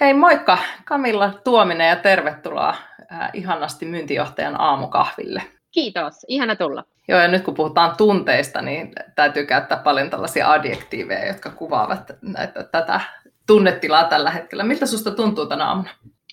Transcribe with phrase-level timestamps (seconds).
[0.00, 0.58] Hei moikka!
[0.84, 2.68] Kamilla Tuominen ja tervetuloa
[3.12, 5.42] äh, ihanasti myyntijohtajan aamukahville.
[5.70, 6.84] Kiitos, ihana tulla.
[7.08, 12.64] Joo, ja nyt kun puhutaan tunteista, niin täytyy käyttää paljon tällaisia adjektiiveja, jotka kuvaavat näitä,
[12.64, 13.00] tätä
[13.46, 14.64] tunnetilaa tällä hetkellä.
[14.64, 15.90] Miltä susta tuntuu tänä aamuna?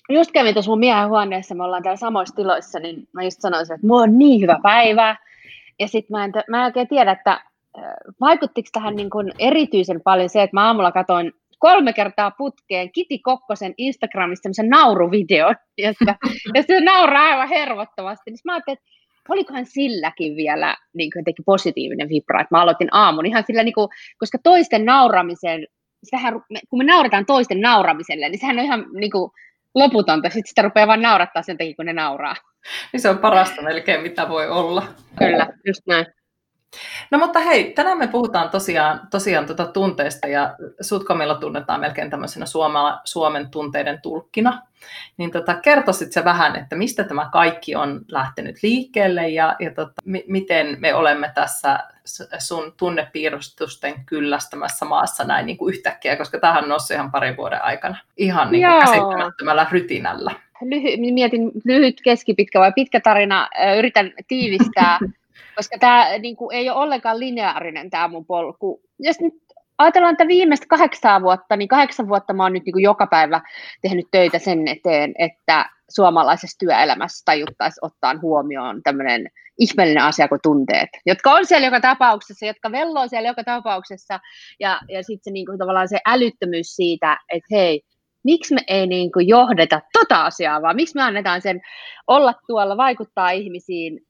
[0.08, 3.74] Just kävin tuossa mun miehen huoneessa, me ollaan täällä samoissa tiloissa, niin mä just sanoisin,
[3.74, 5.16] että mulla on niin hyvä päivä.
[5.78, 7.40] Ja sitten mä en, mä en oikein tiedä, että
[8.20, 11.32] vaikuttiko tähän niin kuin erityisen paljon se, että mä aamulla katoin
[11.64, 16.14] kolme kertaa putkeen Kiti Kokkosen Instagramissa semmoisen nauruvideon, jossa,
[16.54, 18.30] jossa se nauraa aivan hervottomasti.
[18.30, 18.88] Niin mä ajattelin, että
[19.28, 23.74] olikohan silläkin vielä niin kuin jotenkin positiivinen vibra, että mä aloitin aamun ihan sillä, niin
[23.74, 25.66] kuin, koska toisten nauramiseen,
[26.04, 26.34] sehän,
[26.70, 29.30] kun me naurataan toisten nauramiselle, niin sehän on ihan niin kuin,
[29.74, 32.34] loputonta, sitten sitä rupeaa vain naurattaa sen takia, kun ne nauraa.
[32.92, 34.82] Niin se on parasta melkein, mitä voi olla.
[35.18, 36.06] Kyllä, just näin.
[37.10, 42.10] No mutta hei, tänään me puhutaan tosiaan, tosiaan tuota tunteista ja sut Kamilla tunnetaan melkein
[42.10, 44.62] tämmöisenä Suoma, Suomen tunteiden tulkkina.
[45.16, 49.92] Niin tota, kertoisit se vähän, että mistä tämä kaikki on lähtenyt liikkeelle ja, ja tota,
[50.04, 51.78] m- miten me olemme tässä
[52.38, 57.64] sun tunnepiirustusten kyllästämässä maassa näin niin kuin yhtäkkiä, koska tähän on noussut ihan parin vuoden
[57.64, 60.30] aikana ihan niin kuin käsittämättömällä rytinällä.
[60.64, 64.98] Lyhy- mietin lyhyt, keskipitkä vai pitkä tarina, yritän tiivistää.
[65.56, 68.80] koska tämä niin kuin, ei ole ollenkaan lineaarinen tämä mun polku.
[68.98, 69.34] Jos nyt
[69.78, 73.40] ajatellaan, että viimeistä kahdeksan vuotta, niin kahdeksan vuotta mä oon nyt niin kuin joka päivä
[73.82, 80.88] tehnyt töitä sen eteen, että suomalaisessa työelämässä tajuttaisiin ottaa huomioon tämmöinen ihmeellinen asia kuin tunteet,
[81.06, 84.20] jotka on siellä joka tapauksessa, jotka velloo siellä joka tapauksessa,
[84.60, 87.82] ja, ja sitten se niin kuin, tavallaan se älyttömyys siitä, että hei,
[88.24, 91.60] miksi me ei niin kuin johdeta tota asiaa, vaan miksi me annetaan sen
[92.06, 94.00] olla tuolla, vaikuttaa ihmisiin,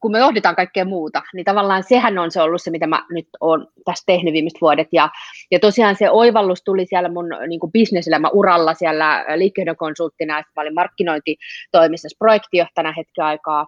[0.00, 3.28] kun me johdetaan kaikkea muuta, niin tavallaan sehän on se ollut se, mitä mä nyt
[3.40, 4.88] olen tässä tehnyt viimeiset vuodet.
[4.92, 5.08] Ja,
[5.50, 10.74] ja tosiaan se oivallus tuli siellä mun niin bisneselämä uralla siellä liikkeenkonsulttina, että mä olin
[10.74, 13.66] markkinointitoimistossa projektijohtajana hetken aikaa.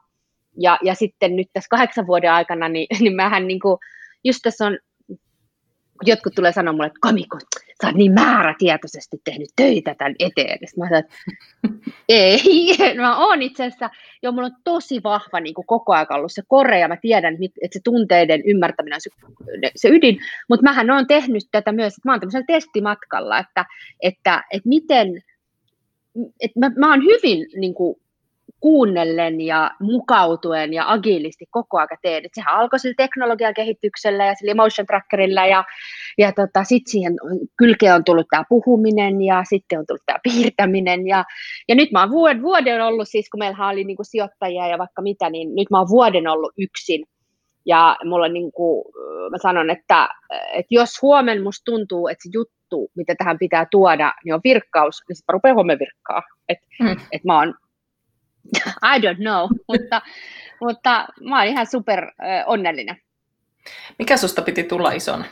[0.58, 3.78] Ja, ja sitten nyt tässä kahdeksan vuoden aikana, niin, niin mähän niin kuin,
[4.24, 4.78] just tässä on
[6.02, 7.38] jotkut tulee sanoa mulle, että Kamiko,
[7.80, 10.58] sä oot niin määrätietoisesti tehnyt töitä tämän eteen.
[10.64, 11.14] Sitten mä sanoin, että
[12.08, 12.40] ei,
[12.96, 13.90] mä oon itse asiassa,
[14.22, 17.34] jo mulla on tosi vahva niin kuin koko ajan ollut se kore, ja mä tiedän,
[17.34, 19.10] että se tunteiden ymmärtäminen on se,
[19.76, 23.64] se ydin, mutta mähän oon tehnyt tätä myös, että mä oon tämmöisellä testimatkalla, että,
[24.02, 25.22] että, että miten,
[26.40, 28.00] että mä, mä oon hyvin niin kuin,
[28.60, 32.24] kuunnellen ja mukautuen ja agiilisti koko ajan teen.
[32.24, 35.64] Et sehän alkoi sillä teknologian kehityksellä ja sillä emotion trackerilla ja,
[36.18, 37.14] ja tota, sitten siihen
[37.56, 41.24] kylkeen on tullut tämä puhuminen ja sitten on tullut tämä piirtäminen ja,
[41.68, 45.02] ja nyt mä oon vuoden, vuoden ollut siis, kun meillä oli niinku sijoittajia ja vaikka
[45.02, 47.04] mitä, niin nyt mä oon vuoden ollut yksin
[47.66, 48.84] ja mulla on niin kuin,
[49.30, 50.08] mä sanon, että,
[50.52, 55.02] että jos huomen musta tuntuu, että se juttu, mitä tähän pitää tuoda, niin on virkkaus,
[55.08, 56.22] niin sitten rupeaa huomenna virkkaa.
[56.48, 56.96] Että mm.
[57.12, 57.54] et mä oon
[58.94, 60.02] I don't know, mutta,
[60.60, 62.12] mutta mä oon ihan super
[62.46, 62.96] onnellinen.
[63.98, 65.24] Mikä susta piti tulla isona?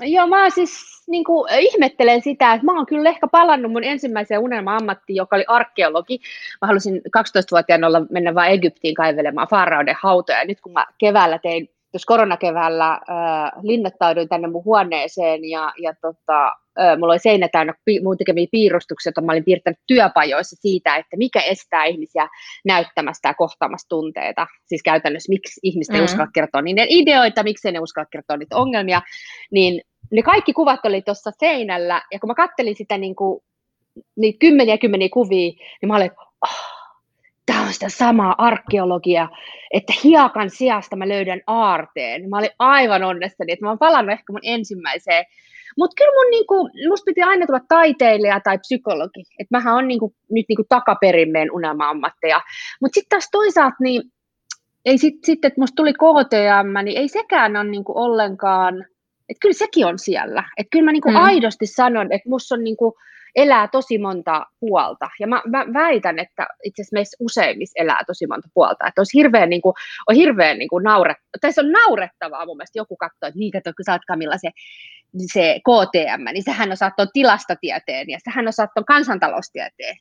[0.00, 4.40] Joo, mä siis niin kuin, ihmettelen sitä, että mä oon kyllä ehkä palannut mun ensimmäiseen
[4.40, 6.20] unelma-ammattiin, joka oli arkeologi.
[6.62, 10.44] Mä halusin 12-vuotiaana olla mennä vain Egyptiin kaivelemaan Faraoiden hautoja.
[10.44, 16.46] Nyt kun mä keväällä tein tuossa koronakeväällä äh, linnattauduin tänne mun huoneeseen ja, ja tota,
[16.80, 20.96] äh, mulla oli seinä täynnä pi- mun tekemiä piirustuksia, joita mä olin piirtänyt työpajoissa siitä,
[20.96, 22.28] että mikä estää ihmisiä
[22.64, 24.46] näyttämästä ja kohtaamasta tunteita.
[24.64, 26.00] Siis käytännössä, miksi ihmiset mm-hmm.
[26.00, 29.02] ei uskalla kertoa niiden ideoita, miksi ne uskalla kertoa niitä ongelmia,
[29.50, 29.80] niin
[30.12, 33.40] ne kaikki kuvat oli tuossa seinällä, ja kun mä kattelin sitä niin kuin,
[34.16, 35.50] niitä kymmeniä kymmeniä kuvia,
[35.82, 36.10] niin mä olin,
[36.44, 36.75] oh,
[37.66, 39.28] on sitä samaa arkeologia,
[39.74, 42.30] että hiekan sijasta mä löydän aarteen.
[42.30, 45.24] Mä olin aivan onnessani, että mä oon palannut ehkä mun ensimmäiseen.
[45.78, 49.20] Mutta kyllä mun niinku, musta piti aina tulla taiteilija tai psykologi.
[49.38, 52.40] Että mähän on niinku, nyt niinku takaperin meidän unelma-ammatteja.
[52.80, 54.02] Mutta sitten taas toisaalta, niin
[54.84, 58.74] ei sitten, sit, että musta tuli KTM, niin ei sekään ole niinku ollenkaan,
[59.28, 60.44] että kyllä sekin on siellä.
[60.56, 61.16] Että kyllä mä niinku mm.
[61.16, 62.94] aidosti sanon, että musta on niinku,
[63.36, 65.08] elää tosi monta puolta.
[65.20, 68.86] Ja mä, mä väitän, että itse asiassa meissä useimmissa elää tosi monta puolta.
[68.86, 69.74] Että olisi hirveän, niin kuin,
[70.08, 73.52] on hirveän niin kuin naurettavaa, tai se on naurettavaa mun mielestä joku katsoo, että niin
[73.52, 74.50] kato, kun sä oot Kamilla se,
[75.32, 79.96] se KTM, niin sähän osaat tuon tilastotieteen ja sähän osaat tuon kansantaloustieteen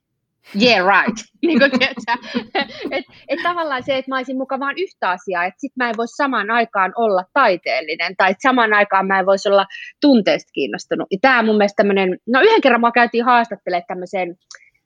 [0.61, 1.17] yeah right.
[1.47, 1.71] niin kuin,
[2.91, 5.97] et, et tavallaan se, että mä olisin mukaan vain yhtä asiaa, että sit mä en
[5.97, 9.65] voisi samaan aikaan olla taiteellinen, tai että samaan aikaan mä en voisi olla
[10.01, 11.07] tunteesta kiinnostunut.
[11.11, 14.37] Ja tämä mun mielestä tämmöinen, no yhden kerran mä käytiin haastattelemaan tämmöiseen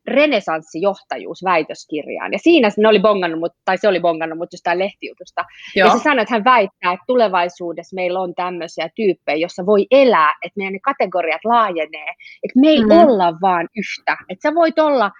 [0.07, 2.33] renesanssijohtajuusväitöskirjaan.
[2.33, 5.45] Ja siinä ne oli bongannut, mut, tai se oli bongannut mut jostain lehtijutusta.
[5.75, 5.87] Joo.
[5.87, 10.33] Ja se sanoi, että hän väittää, että tulevaisuudessa meillä on tämmöisiä tyyppejä, jossa voi elää,
[10.41, 12.13] että meidän ne kategoriat laajenee.
[12.43, 12.91] Että me ei mm.
[12.91, 14.17] olla vaan yhtä.
[14.29, 15.11] Että sä voit olla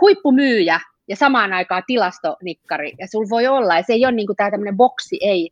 [0.00, 4.36] huippumyyjä ja samaan aikaan tilastonikkari, ja sulla voi olla, ja se ei ole niin kuin
[4.36, 5.50] tämä tämmöinen boksi, ei,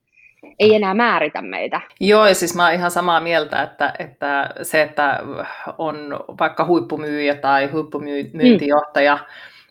[0.58, 1.80] ei enää määritä meitä.
[2.00, 5.20] Joo, ja siis mä oon ihan samaa mieltä, että, että se, että
[5.78, 5.96] on
[6.40, 9.24] vaikka huippumyyjä tai huippumyyntijohtaja, mm.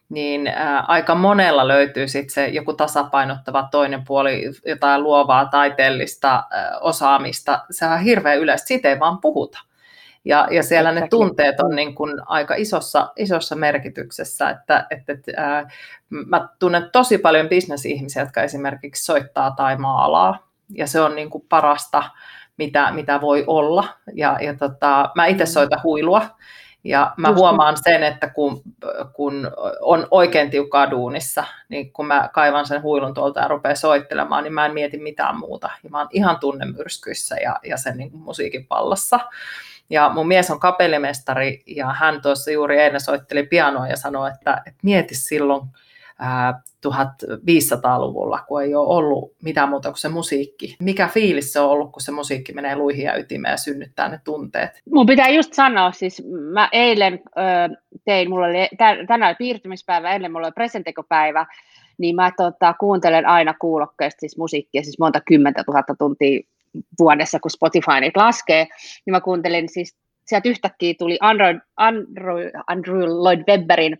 [0.09, 6.79] niin ää, aika monella löytyy sitten se joku tasapainottava toinen puoli, jotain luovaa taiteellista ää,
[6.81, 7.59] osaamista.
[7.71, 9.59] Se on hirveän yleistä, siitä ei vaan puhuta.
[10.25, 15.31] Ja, ja siellä ne tunteet on niin kuin aika isossa, isossa merkityksessä, että, että, että
[15.37, 15.69] ää,
[16.09, 21.45] mä tunnen tosi paljon bisnesihmisiä, jotka esimerkiksi soittaa tai maalaa, ja se on niin kuin
[21.49, 22.03] parasta,
[22.57, 23.87] mitä, mitä voi olla.
[24.13, 25.49] Ja, ja tota, mä itse mm.
[25.49, 26.29] soitan huilua,
[26.85, 28.61] ja mä huomaan sen, että kun,
[29.13, 29.51] kun
[29.81, 34.53] on oikein tiukkaa duunissa, niin kun mä kaivan sen huilun tuolta ja rupean soittelemaan, niin
[34.53, 35.69] mä en mieti mitään muuta.
[35.83, 39.19] Ja mä oon ihan tunnemyrskyissä ja, ja sen niin kuin musiikin pallassa.
[39.89, 44.61] Ja mun mies on kapellimestari ja hän tuossa juuri eilen soitteli pianoa ja sanoi, että,
[44.65, 45.61] että mieti silloin
[46.19, 50.75] ää, 1500-luvulla, kun ei ole ollut mitään muuta kuin se musiikki.
[50.79, 54.19] Mikä fiilis se on ollut, kun se musiikki menee luihin ja ytimeen ja synnyttää ne
[54.23, 54.81] tunteet?
[54.91, 56.23] Mun pitää just sanoa, siis
[56.53, 58.69] mä eilen ö, tein, mulla oli
[59.07, 61.45] tänään piirtymispäivä, eilen mulla oli presentekopäivä,
[61.97, 66.39] niin mä tota, kuuntelen aina kuulokkeesta siis musiikkia, siis monta kymmentä tuhatta tuntia
[66.99, 68.67] vuodessa, kun Spotify niitä laskee,
[69.05, 69.95] niin mä kuuntelin siis,
[70.27, 72.37] sieltä yhtäkkiä tuli Andrew, Andrew,
[72.67, 73.97] Andrew Lloyd Webberin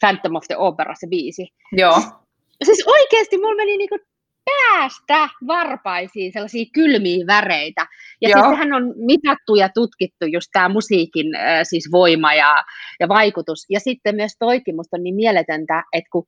[0.00, 1.48] Phantom of the Opera, se biisi.
[1.72, 2.02] Joo.
[2.64, 3.98] Siis oikeasti mulla meni niinku
[4.44, 7.86] päästä varpaisiin sellaisia kylmiä väreitä.
[8.20, 8.40] Ja Joo.
[8.40, 12.64] siis sehän on mitattu ja tutkittu just tämä musiikin äh, siis voima ja,
[13.00, 13.66] ja vaikutus.
[13.70, 16.26] Ja sitten myös toikin musta on niin mieletöntä, että kun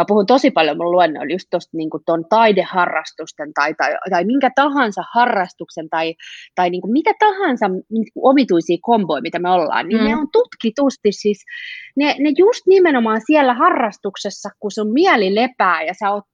[0.00, 4.50] mä puhun tosi paljon mun luennoilla just tuosta niin ton taideharrastusten tai, tai, tai minkä
[4.54, 6.14] tahansa harrastuksen tai,
[6.54, 10.06] tai niin kuin mitä tahansa niin kuin omituisia komboja, mitä me ollaan, niin mm.
[10.06, 11.44] ne on tutkitusti siis,
[11.96, 16.24] ne, ne just nimenomaan siellä harrastuksessa, kun sun mieli lepää ja sä oot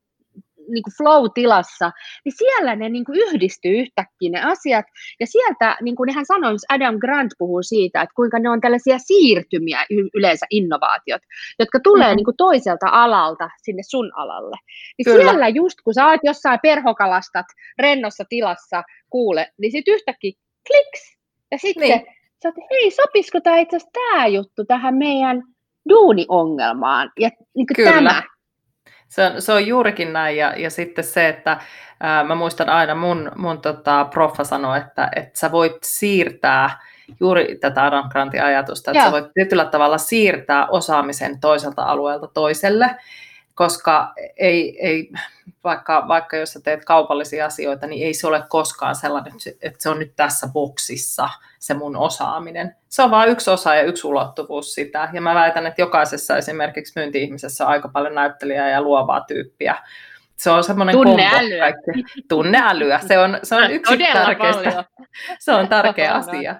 [0.68, 1.92] niin kuin flow-tilassa,
[2.24, 4.84] niin siellä ne niin kuin yhdistyy yhtäkkiä ne asiat.
[5.20, 8.98] Ja sieltä, niin kuin hän sanoi, Adam Grant puhuu siitä, että kuinka ne on tällaisia
[8.98, 11.22] siirtymiä yleensä innovaatiot,
[11.58, 12.16] jotka tulee mm-hmm.
[12.16, 14.56] niin kuin toiselta alalta sinne sun alalle.
[14.98, 15.30] Niin Kyllä.
[15.30, 17.46] siellä just, kun sä oot jossain perhokalastat
[17.78, 20.32] rennossa tilassa, kuule, niin sitten yhtäkkiä
[20.66, 21.16] kliks,
[21.50, 22.06] ja sitten niin.
[22.42, 25.42] sä oot, hei, sopisiko tämä itse asiassa tämä juttu tähän meidän
[25.88, 27.12] duuniongelmaan?
[27.20, 28.22] Ja niin kuin tämä,
[29.08, 31.60] se on, se on juurikin näin, ja, ja sitten se, että
[32.00, 36.78] ää, mä muistan aina mun, mun tota, proffa sanoi, että, että sä voit siirtää
[37.20, 39.06] juuri tätä Adam Grantin ajatusta, että Joo.
[39.06, 42.96] sä voit tietyllä tavalla siirtää osaamisen toiselta alueelta toiselle,
[43.56, 45.12] koska ei, ei,
[45.64, 49.32] vaikka, vaikka jos sä teet kaupallisia asioita, niin ei se ole koskaan sellainen,
[49.62, 52.76] että se on nyt tässä boksissa se mun osaaminen.
[52.88, 55.08] Se on vain yksi osa ja yksi ulottuvuus sitä.
[55.12, 59.76] Ja mä väitän, että jokaisessa esimerkiksi myynti-ihmisessä on aika paljon näyttelijää ja luovaa tyyppiä.
[60.36, 61.72] Se on semmoinen Tunneälyä.
[62.28, 63.00] Tunneälyä.
[63.06, 64.84] Se on, se on yksi tärkeistä.
[65.38, 66.54] Se on tärkeä asia.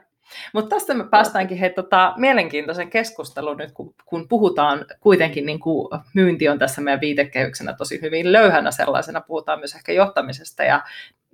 [0.52, 5.88] Mutta tästä me päästäänkin hei, tota, mielenkiintoisen keskustelun nyt, kun, kun puhutaan kuitenkin, niin kuin
[6.14, 10.64] myynti on tässä meidän viitekehyksenä tosi hyvin löyhänä sellaisena, puhutaan myös ehkä johtamisesta.
[10.64, 10.83] Ja,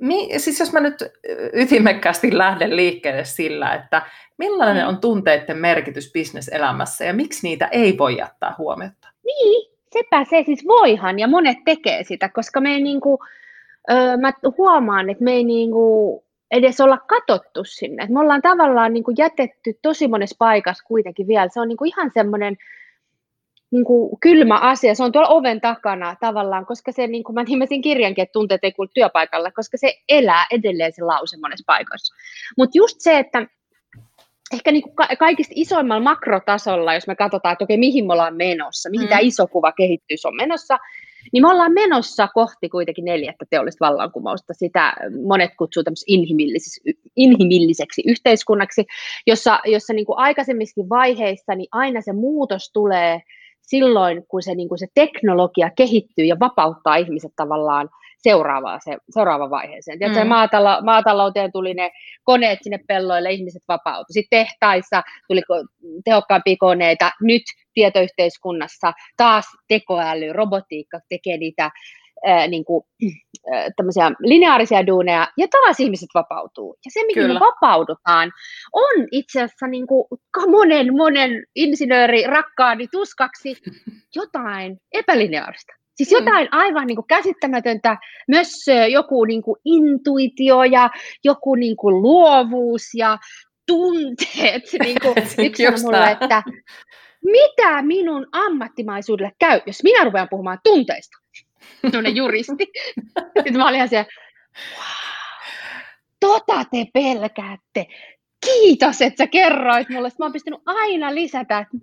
[0.01, 1.05] mi, siis jos mä nyt
[1.53, 4.03] ytimekkäästi lähden liikkeelle sillä, että
[4.39, 4.89] millainen mm.
[4.89, 9.09] on tunteiden merkitys bisneselämässä ja miksi niitä ei voi jättää huomiota?
[9.25, 13.19] Niin, sepä se siis voihan ja monet tekee sitä, koska me ei niinku,
[13.91, 18.05] öö, mä huomaan, että me ei niinku, edes olla katottu sinne.
[18.05, 21.49] Et me ollaan tavallaan niin kuin jätetty tosi monessa paikassa kuitenkin vielä.
[21.49, 22.57] Se on niin kuin ihan semmoinen
[23.71, 24.95] niin kuin kylmä asia.
[24.95, 28.65] Se on tuolla oven takana tavallaan, koska se, niin kuin mä nimesin kirjankin, että tunteet
[28.65, 32.15] ei kuulu työpaikalla, koska se elää edelleen se lause monessa paikassa.
[32.59, 33.47] Mutta just se, että
[34.53, 38.91] ehkä niin kuin kaikista isoimmalla makrotasolla, jos me katsotaan, että okei, mihin me ollaan menossa,
[38.91, 39.09] mihin mm.
[39.09, 40.79] tämä iso kuva kehittyys on menossa,
[41.33, 44.55] Niin me ollaan menossa kohti kuitenkin neljättä teollista vallankumousta.
[44.55, 44.93] Sitä
[45.27, 46.81] monet kutsuu inhimilliseksi,
[47.17, 48.87] inhimilliseksi yhteiskunnaksi,
[49.27, 53.21] jossa, jossa niin kuin aikaisemmissakin vaiheissa niin aina se muutos tulee
[53.61, 57.89] silloin, kun se, niin kuin se teknologia kehittyy ja vapauttaa ihmiset tavallaan
[58.23, 59.99] seuraavaan, se, seuraavaan vaiheeseen.
[59.99, 60.29] Tiedätkö, mm.
[60.29, 61.91] maatalo, maatalouteen tuli ne
[62.25, 64.13] koneet sinne pelloille, ihmiset vapautui.
[64.13, 65.43] Sitten tehtaissa tuli
[66.05, 67.11] tehokkaampia koneita.
[67.23, 67.43] Nyt
[67.75, 71.71] tietoyhteiskunnassa taas tekoäly, robotiikka tekee niitä
[72.27, 72.85] ää, niin kuin,
[73.53, 76.77] ää, lineaarisia duuneja, ja taas ihmiset vapautuu.
[76.85, 78.33] Ja se, mihin me vapaudutaan,
[78.73, 80.05] on itse asiassa niin kuin,
[80.51, 83.57] monen, monen insinööri rakkaani tuskaksi
[84.17, 85.82] jotain epälineaarista.
[86.05, 86.27] Siis mm.
[86.27, 87.97] jotain aivan niin kuin käsittämätöntä,
[88.29, 88.53] myös
[88.91, 90.91] joku niin kuin intuitio ja
[91.25, 93.19] joku niin kuin luovuus ja
[93.67, 94.63] tunteet.
[94.85, 95.15] Niin kuin
[95.69, 96.43] yksi mulle, että
[97.25, 101.19] mitä minun ammattimaisuudelle käy, jos minä rupean puhumaan tunteista?
[102.03, 102.67] ne juristi.
[103.37, 104.07] Sitten mä olin ihan siellä,
[106.21, 107.87] tota te pelkäätte.
[108.45, 110.11] Kiitos, että sä kerroit mulle.
[110.11, 111.77] Sitten mä oon pystynyt aina lisätä, että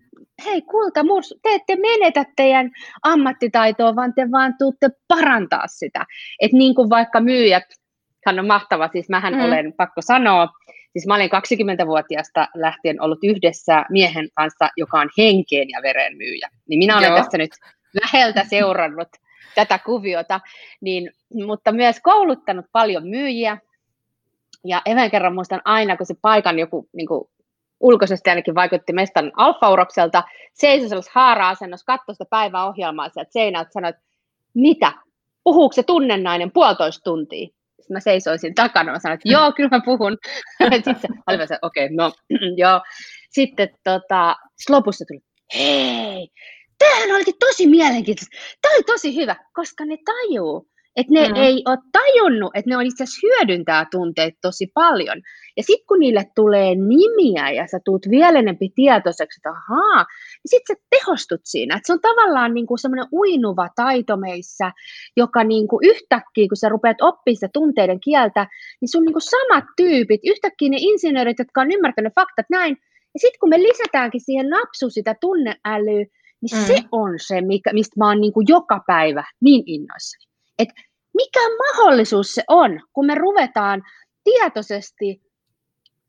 [0.45, 2.71] hei kulta, murs, te ette menetä teidän
[3.03, 6.05] ammattitaitoa, vaan te vaan tuutte parantaa sitä.
[6.39, 7.63] Että niin kuin vaikka myyjät,
[8.25, 9.45] hän on mahtava, siis mähän mm.
[9.45, 10.47] olen, pakko sanoa,
[10.91, 16.49] siis mä olen 20-vuotiaasta lähtien ollut yhdessä miehen kanssa, joka on henkeen ja veren myyjä.
[16.69, 17.17] Niin minä olen Joo.
[17.17, 17.51] tässä nyt
[18.01, 19.07] läheltä seurannut
[19.55, 20.39] tätä kuviota,
[20.81, 23.57] niin, mutta myös kouluttanut paljon myyjiä.
[24.65, 27.29] Ja evän kerran muistan aina, kun se paikan joku niin kuin
[27.79, 34.01] ulkoisesti ainakin vaikutti mestan alfaurokselta, seisoi sellaisessa haara-asennossa, katsoi sitä päiväohjelmaa sieltä seinältä, sanoi, että
[34.53, 34.91] mitä,
[35.43, 37.47] puhuuko se tunnennainen puolitoista tuntia?
[37.47, 40.17] Sitten mä seisoisin takana, mä sanoin, että joo, kyllä mä puhun.
[40.73, 42.11] Sitten se oli se, okei, okay, no
[42.63, 42.81] joo.
[43.29, 44.35] Sitten tota,
[44.69, 45.19] lopussa tuli,
[45.55, 46.29] hei,
[46.77, 48.37] tämähän olikin tosi mielenkiintoista.
[48.61, 50.67] Tämä oli tosi hyvä, koska ne tajuu,
[50.99, 51.35] että ne mm.
[51.35, 55.21] ei ole tajunnut, että ne on itse asiassa hyödyntää tunteet tosi paljon.
[55.57, 60.05] Ja sitten kun niille tulee nimiä ja sä tuut vielä enempi tietoiseksi, että ahaa,
[60.43, 61.75] niin sitten sä tehostut siinä.
[61.75, 64.71] Että se on tavallaan niin kuin semmoinen uinuva taito meissä,
[65.17, 68.47] joka niin kuin yhtäkkiä, kun sä rupeat oppimaan sitä tunteiden kieltä,
[68.81, 72.77] niin sun niin kuin samat tyypit, yhtäkkiä ne insinöörit, jotka on ymmärtänyt faktat näin,
[73.13, 76.05] ja sitten kun me lisätäänkin siihen napsu sitä tunneälyä,
[76.41, 76.65] niin mm.
[76.67, 80.29] se on se, mikä, mistä mä oon niin kuin joka päivä niin innoissani.
[80.59, 80.73] Että
[81.19, 83.83] mikä mahdollisuus se on, kun me ruvetaan
[84.23, 85.21] tietoisesti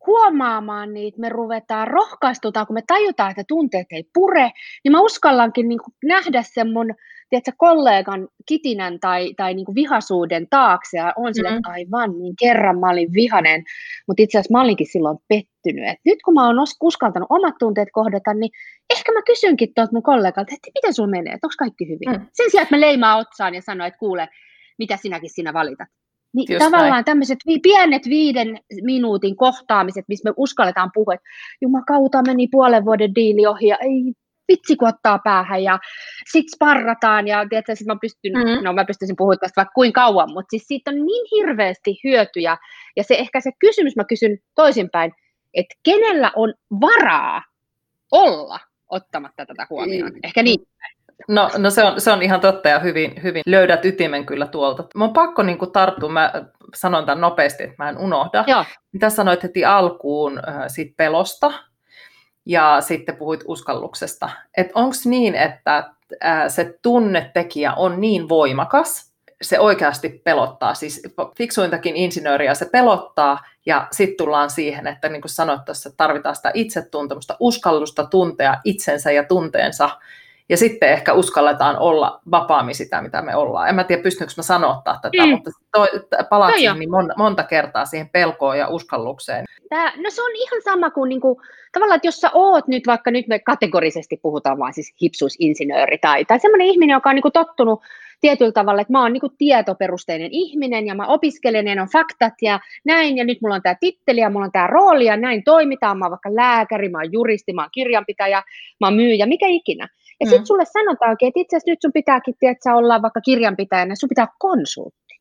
[0.07, 4.51] huomaamaan niitä, me ruvetaan rohkaistutaan, kun me tajutaan, että tunteet ei pure,
[4.85, 6.95] niin mä uskallankin niin kuin nähdä sen mun
[7.31, 11.59] tiedätkö, kollegan kitinän tai, tai niin kuin vihasuuden taakse ja on sille, mm-hmm.
[11.59, 13.65] että aivan, niin kerran mä olin vihanen,
[14.07, 15.89] mutta itse asiassa mä olinkin silloin pettynyt.
[15.89, 18.51] Et nyt kun mä oon uskaltanut omat tunteet kohdata, niin
[18.91, 22.21] ehkä mä kysynkin tuolta mun kollegalta, että miten sulla menee, että onko kaikki hyvin?
[22.21, 22.27] Mm.
[22.33, 24.29] Sen sijaan, että mä leimaa otsaan ja sanon, että kuule,
[24.81, 25.89] mitä sinäkin siinä valitat.
[26.35, 27.05] Niin Just tavallaan näin.
[27.05, 31.29] tämmöiset vi- pienet viiden minuutin kohtaamiset, missä me uskalletaan puhua, että
[31.61, 34.13] jumakauta meni puolen vuoden diili ohi ja ei
[34.53, 35.79] vitsi kun ottaa päähän ja
[36.33, 38.65] sitten sparrataan ja tiedätkö, sit mä, pystyn, mm.
[38.65, 42.57] no, mä pystyisin puhua tästä vaikka kuinka kauan, mutta siis siitä on niin hirveästi hyötyjä
[42.97, 45.13] ja se ehkä se kysymys mä kysyn toisinpäin,
[45.55, 47.43] että kenellä on varaa
[48.13, 48.61] olla
[48.91, 50.21] ottamatta tätä huomioon, mm.
[50.25, 50.61] ehkä niin.
[51.29, 54.85] No, no se, on, se on ihan totta ja hyvin, hyvin löydät ytimen kyllä tuolta.
[54.95, 56.33] Mä on pakko niin tarttua, mä
[56.75, 58.45] sanon tämän nopeasti, että mä en unohda.
[58.47, 58.65] Joo.
[58.93, 61.53] Mitä sanoit heti alkuun äh, siitä pelosta
[62.47, 64.31] ja sitten puhuit uskalluksesta.
[64.57, 65.91] Että onko niin, että
[66.25, 69.11] äh, se tunnetekijä on niin voimakas,
[69.43, 70.75] se oikeasti pelottaa.
[70.75, 71.03] Siis
[71.39, 76.51] fiksuintakin insinööriä se pelottaa ja sitten tullaan siihen, että niin kuin sanoit tuossa, tarvitaan sitä
[76.55, 79.91] itsetuntemusta, uskallusta tuntea itsensä ja tunteensa
[80.51, 83.69] ja sitten ehkä uskalletaan olla vapaammin sitä, mitä me ollaan.
[83.69, 85.29] En mä tiedä, pystynkö mä sanottaa tätä, mm.
[85.29, 85.89] mutta toi,
[86.31, 89.45] no niin monta, monta kertaa siihen pelkoon ja uskallukseen.
[89.69, 91.37] Tää, no se on ihan sama kuin, niin kuin
[91.73, 96.25] tavallaan, että jos sä oot nyt, vaikka nyt me kategorisesti puhutaan vaan siis hipsusinsinööri tai,
[96.25, 97.81] tai semmoinen ihminen, joka on niin kuin tottunut
[98.21, 102.35] tietyllä tavalla, että mä oon niin kuin tietoperusteinen ihminen ja mä opiskelen ja on faktat
[102.43, 105.45] ja näin ja nyt mulla on tämä titteli ja mulla on tämä rooli ja näin
[105.45, 108.43] toimitaan, mä oon vaikka lääkäri, mä oon juristi, mä oon kirjanpitäjä,
[108.81, 109.89] mä oon myyjä, mikä ikinä.
[110.21, 110.31] Ja mm.
[110.31, 114.29] sitten sulle sanotaankin, että itse asiassa nyt sun pitääkin, että olla vaikka kirjanpitäjänä, sun pitää
[114.39, 115.21] konsultti.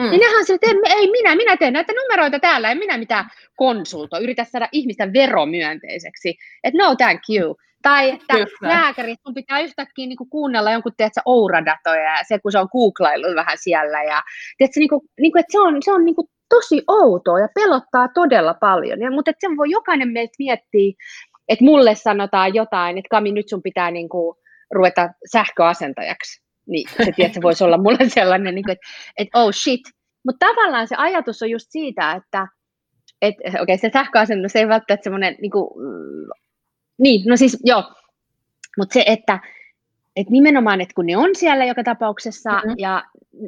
[0.00, 0.10] Mm.
[0.10, 3.24] Niin nehän sille, että ei minä, minä teen näitä numeroita täällä, en minä mitään
[3.56, 6.36] konsulto, yritä saada ihmistä veromyönteiseksi.
[6.64, 7.56] Että no thank you.
[7.82, 12.52] Tai että lääkärit, sun pitää yhtäkkiä niin kuin kuunnella jonkun, tiedätkö, Oura-datoja ja se, kun
[12.52, 14.02] se on googlaillut vähän siellä.
[14.02, 14.22] Ja,
[14.58, 17.48] tiedätkö, niin kuin, niin kuin, että se on, se on niin kuin tosi outoa ja
[17.54, 19.00] pelottaa todella paljon.
[19.00, 20.92] Ja, mutta sen voi jokainen meistä miettiä,
[21.48, 24.36] että mulle sanotaan jotain, että Kami, nyt sun pitää niin kuin
[24.70, 26.42] ruveta sähköasentajaksi.
[26.66, 28.86] niin se, tiedät, se voisi olla mulle sellainen, niin kuin, että,
[29.18, 29.80] että oh shit.
[30.26, 32.46] Mutta tavallaan se ajatus on just siitä, että
[33.22, 36.30] et, okei, okay, se sähköasennus ei välttämättä semmoinen, niin, kuin, mm,
[36.98, 37.84] niin, no siis joo,
[38.78, 39.38] mutta se, että
[40.16, 42.74] et nimenomaan, että kun ne on siellä joka tapauksessa mm-hmm.
[42.78, 43.04] ja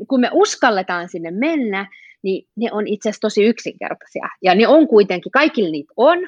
[0.08, 1.86] kun me uskalletaan sinne mennä,
[2.22, 4.28] niin ne on itse asiassa tosi yksinkertaisia.
[4.42, 6.18] Ja ne on kuitenkin, kaikille niitä on,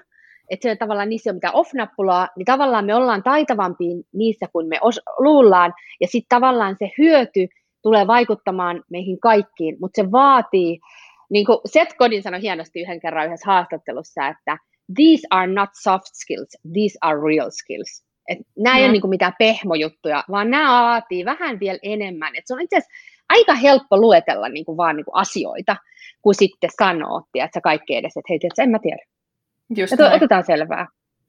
[0.51, 4.67] että se on tavallaan niissä on mitä off-nappulaa, niin tavallaan me ollaan taitavampia niissä kuin
[4.69, 7.47] me os- luullaan, ja sitten tavallaan se hyöty
[7.83, 10.79] tulee vaikuttamaan meihin kaikkiin, mutta se vaatii,
[11.31, 14.59] niin kuin Seth Godin sanoi hienosti yhden kerran yhdessä haastattelussa, että
[14.95, 18.05] these are not soft skills, these are real skills.
[18.29, 18.79] Et nämä no.
[18.79, 22.37] ei ole niin kuin mitään pehmojuttuja, vaan nämä vaatii vähän vielä enemmän.
[22.37, 22.95] Et se on itse asiassa
[23.29, 25.77] aika helppo luetella niin kuin vaan niin kuin asioita,
[26.23, 29.03] kuin sitten sanoo, että kaikki edes, että hei, tiedätkö, en mä tiedä.
[29.77, 30.87] Just että otetaan selvää.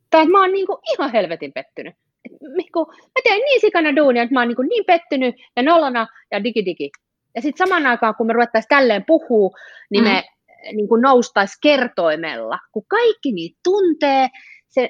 [0.10, 1.94] Tai että mä oon niin kuin ihan helvetin pettynyt.
[2.26, 2.32] Et,
[2.74, 6.08] kuin, mä teen niin sikana duunia, että mä oon niin, kuin niin pettynyt ja nolona
[6.32, 6.90] ja digi digi.
[7.36, 9.50] Ja sitten saman aikaan, kun me ruvettaisiin tälleen puhua,
[9.92, 10.10] niin mm.
[10.10, 10.24] me
[10.74, 14.28] niin kuin noustaisi kertoimella, kun kaikki niitä tuntee,
[14.68, 14.90] se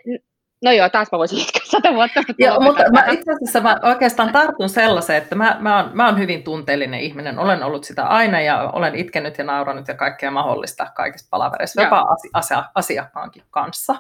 [0.62, 2.24] No joo, taas mä voisin jatkaa sata vuotta.
[2.28, 6.06] Mutta joo, mutta mä itse asiassa mä oikeastaan tartun sellaiseen, että mä, mä, oon, mä
[6.06, 7.40] oon hyvin tunteellinen ihminen.
[7.40, 12.18] Olen ollut sitä aina ja olen itkenyt ja nauranut ja kaikkea mahdollista kaikissa palavereissa, jopa
[12.34, 13.96] asia, asiakkaankin kanssa.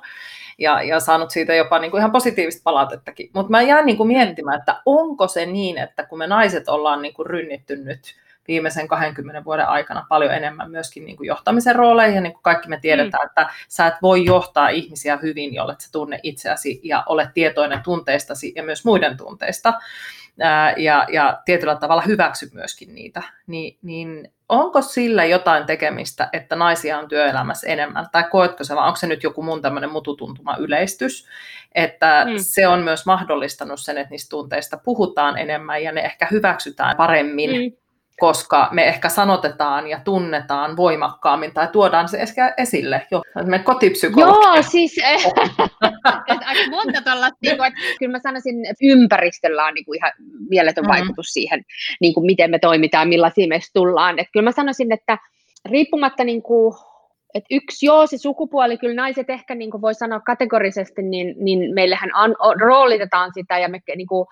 [0.57, 3.29] Ja, ja saanut siitä jopa niin kuin ihan positiivista palautettakin.
[3.33, 7.01] Mutta mä jään niin kuin miettimään, että onko se niin, että kun me naiset ollaan
[7.01, 8.15] niin kuin rynnitty nyt
[8.49, 12.15] viimeisen 20 vuoden aikana paljon enemmän myöskin niin kuin johtamisen rooleihin.
[12.15, 13.27] Ja niin kuin kaikki me tiedetään, mm.
[13.27, 18.53] että sä et voi johtaa ihmisiä hyvin, jollet sä tunne itseäsi ja olet tietoinen tunteistasi
[18.55, 19.73] ja myös muiden tunteista.
[20.77, 26.99] ja, ja tietyllä tavalla hyväksy myöskin niitä, Ni, niin onko sillä jotain tekemistä, että naisia
[26.99, 31.27] on työelämässä enemmän, tai koetko se, vai onko se nyt joku mun tämmöinen mututuntuma yleistys,
[31.75, 32.33] että mm.
[32.37, 37.49] se on myös mahdollistanut sen, että niistä tunteista puhutaan enemmän ja ne ehkä hyväksytään paremmin
[37.49, 37.79] mm
[38.19, 43.07] koska me ehkä sanotetaan ja tunnetaan voimakkaammin tai tuodaan se ehkä esille.
[43.11, 44.53] Jo, me kotipsykologia.
[44.53, 44.95] Joo, siis
[46.45, 50.11] aika monta tällaista, niin kuin, että kyllä mä sanoisin, että ympäristöllä on niin kuin ihan
[50.49, 50.99] mieletön mm-hmm.
[50.99, 51.63] vaikutus siihen,
[52.01, 54.19] niin kuin miten me toimitaan, millaisia me tullaan.
[54.19, 55.17] Että kyllä mä sanoisin, että
[55.69, 56.75] riippumatta niin kuin,
[57.33, 61.73] et yksi, joo, se sukupuoli, kyllä naiset ehkä niin kuin voi sanoa kategorisesti, niin, niin
[61.73, 64.27] meillähän an, roolitetaan sitä ja me niin kuin,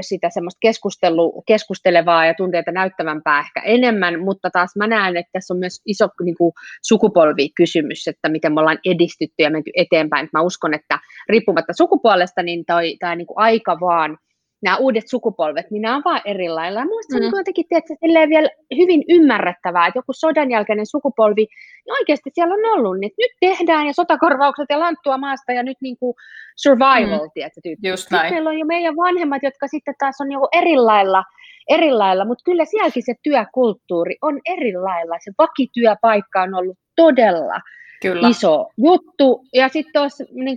[0.00, 5.54] sitä semmoista keskustelu, keskustelevaa ja tunteita näyttävämpää ehkä enemmän, mutta taas mä näen, että tässä
[5.54, 10.28] on myös iso niin kuin, sukupolvikysymys, että miten me ollaan edistytty ja menty eteenpäin.
[10.32, 12.64] Mä uskon, että riippumatta sukupuolesta, niin
[12.98, 14.18] tämä niin aika vaan
[14.64, 16.80] nämä uudet sukupolvet, niin nämä on vaan eri lailla.
[16.80, 16.90] Ja mm.
[17.08, 17.94] se on jotenkin tietysti,
[18.28, 21.46] vielä hyvin ymmärrettävää, että joku sodan jälkeinen sukupolvi,
[21.86, 25.76] niin oikeasti siellä on ollut, niin nyt tehdään ja sotakorvaukset ja lanttua maasta ja nyt
[25.80, 26.14] niin kuin
[26.56, 27.30] survival, mm.
[27.34, 27.88] tiedätkö, tyyppi.
[27.88, 28.34] Just näin.
[28.34, 31.24] Meillä on jo meidän vanhemmat, jotka sitten taas on joku eri lailla,
[31.68, 35.16] eri lailla, mutta kyllä sielläkin se työkulttuuri on eri lailla.
[35.24, 37.60] Se vakityöpaikka on ollut todella
[38.02, 38.28] Kyllä.
[38.28, 39.44] iso juttu.
[39.52, 40.56] Ja sitten tuossa niin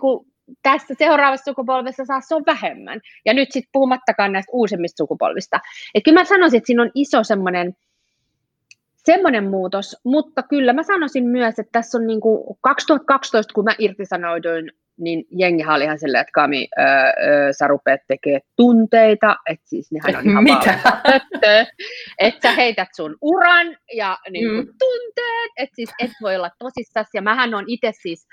[0.63, 2.99] tässä seuraavassa sukupolvessa saa se on vähemmän.
[3.25, 5.59] Ja nyt sitten puhumattakaan näistä uusimmista sukupolvista.
[5.95, 7.75] Et kyllä mä sanoisin, että siinä on iso semmoinen
[9.11, 13.75] semmoinen muutos, mutta kyllä mä sanoisin myös, että tässä on niin kuin 2012, kun mä
[13.79, 16.85] irtisanouduin, niin jengi oli ihan silleen, että Kami, öö,
[17.27, 20.79] öö, sä rupeat tekemään tunteita, että siis nehän on ihan Mitä?
[22.19, 24.73] että sä heität sun uran ja niin kuin, mm.
[24.79, 28.27] tunteet, että siis et voi olla tosissas, ja mähän on itse siis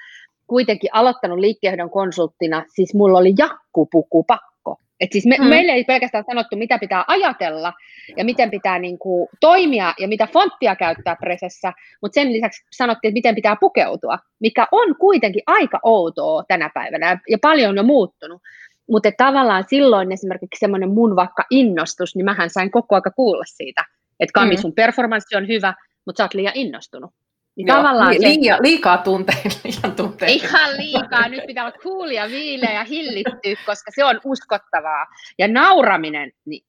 [0.46, 4.76] kuitenkin aloittanut liikkeenjohdon konsulttina, siis mulla oli jakkupuku pakko.
[5.00, 5.44] Et siis me, mm.
[5.44, 7.72] meille ei pelkästään sanottu, mitä pitää ajatella
[8.16, 13.08] ja miten pitää niin kuin, toimia ja mitä fonttia käyttää presessä, mutta sen lisäksi sanottiin,
[13.08, 17.82] että miten pitää pukeutua, mikä on kuitenkin aika outoa tänä päivänä ja paljon on jo
[17.82, 18.42] muuttunut.
[18.90, 23.84] Mutta tavallaan silloin esimerkiksi semmoinen mun vaikka innostus, niin mähän sain koko aika kuulla siitä,
[24.20, 24.60] että Kami, mm.
[24.60, 25.74] sun performanssi on hyvä,
[26.06, 27.10] mutta sä oot liian innostunut.
[27.56, 30.46] Niin Joo, tavallaan li- liikaa, liikaa tunteita, liian tunteita.
[30.46, 31.28] Ihan liikaa.
[31.28, 35.06] Nyt pitää olla ja viileä ja hillitty, koska se on uskottavaa.
[35.38, 36.64] Ja nauraminen, niin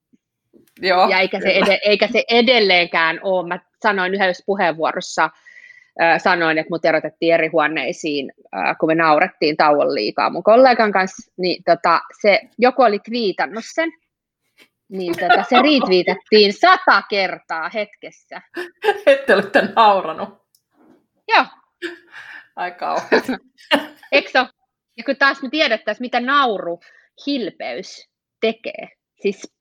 [0.82, 3.48] Joo, ja eikä se, ed- eikä se edelleenkään ole.
[3.48, 5.30] Mä sanoin yhdessä puheenvuorossa,
[6.02, 10.92] äh, sanoin, että mut erotettiin eri huoneisiin, äh, kun me naurettiin tauon liikaa mun kollegan
[10.92, 13.90] kanssa, niin tota, se, joku oli twiitannut sen,
[14.90, 18.42] niin tota, se retweetattiin sata kertaa hetkessä.
[19.06, 20.45] Ette olette nauranut.
[21.28, 21.46] Joo.
[22.56, 23.24] Ai kauhean.
[24.12, 24.30] Eikö
[24.98, 26.80] Ja kun taas me tiedettäisiin, mitä nauru,
[27.26, 28.10] hilpeys
[28.42, 28.90] tekee.
[29.22, 29.56] Siis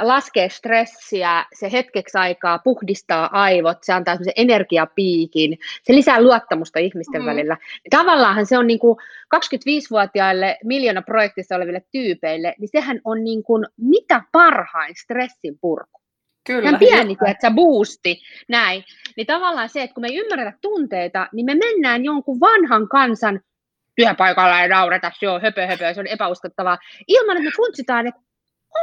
[0.00, 7.22] laskee stressiä, se hetkeksi aikaa puhdistaa aivot, se antaa semmoisen energiapiikin, se lisää luottamusta ihmisten
[7.22, 7.26] mm.
[7.26, 7.56] välillä.
[7.90, 8.98] Tavallaanhan se on niin kuin
[9.36, 16.00] 25-vuotiaille miljoona projektissa oleville tyypeille, niin sehän on niin kuin mitä parhain stressin purku.
[16.46, 16.68] Kyllä.
[16.68, 18.84] Ihan pieni, että boosti, näin.
[19.16, 23.40] Niin tavallaan se, että kun me ei ymmärretä tunteita, niin me mennään jonkun vanhan kansan
[23.96, 26.78] työpaikalla ja naureta, se on höpö, höpö, se on epäuskottavaa,
[27.08, 28.20] ilman että me funtsitaan, että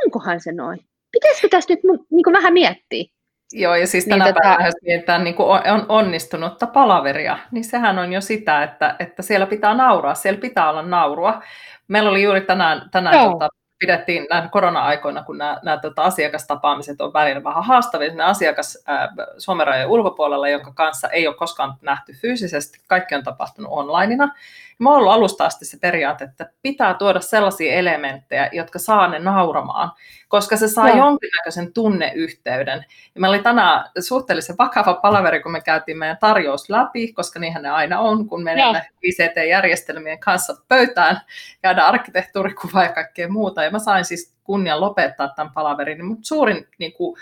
[0.04, 0.80] onkohan se noin?
[1.12, 3.06] Pitäisikö tästä nyt niin kuin vähän miettiä?
[3.52, 4.68] Joo, ja siis tänä niin, päivänä, tota...
[4.68, 9.46] jos mietitään niin kuin on onnistunutta palaveria, niin sehän on jo sitä, että, että siellä
[9.46, 11.44] pitää nauraa, siellä pitää olla naurua.
[11.88, 13.50] Meillä oli juuri tänään, tänään tota,
[13.84, 19.10] pidettiin näin korona-aikoina, kun nämä, nämä tota, asiakastapaamiset on välillä vähän haastavia, ne asiakas ää,
[19.38, 24.36] Suomen rajojen ulkopuolella, jonka kanssa ei ole koskaan nähty fyysisesti, kaikki on tapahtunut onlineina.
[24.80, 29.20] Ja on ollut alusta asti se periaate, että pitää tuoda sellaisia elementtejä, jotka saa ne
[29.20, 29.92] nauramaan,
[30.28, 30.96] koska se saa no.
[30.96, 32.86] jonkinnäköisen tunneyhteyden.
[33.16, 37.64] Ja meillä oli tänään suhteellisen vakava palaveri, kun me käytiin meidän tarjous läpi, koska niinhän
[37.64, 41.22] ne aina on, kun menemme ICT-järjestelmien kanssa pöytään,
[41.62, 43.64] käydään arkkitehtuurikuvaa ja kaikkea muuta.
[43.64, 47.18] Ja mä sain siis kunnian lopettaa tämän palaverin, mutta suurin niin kuin,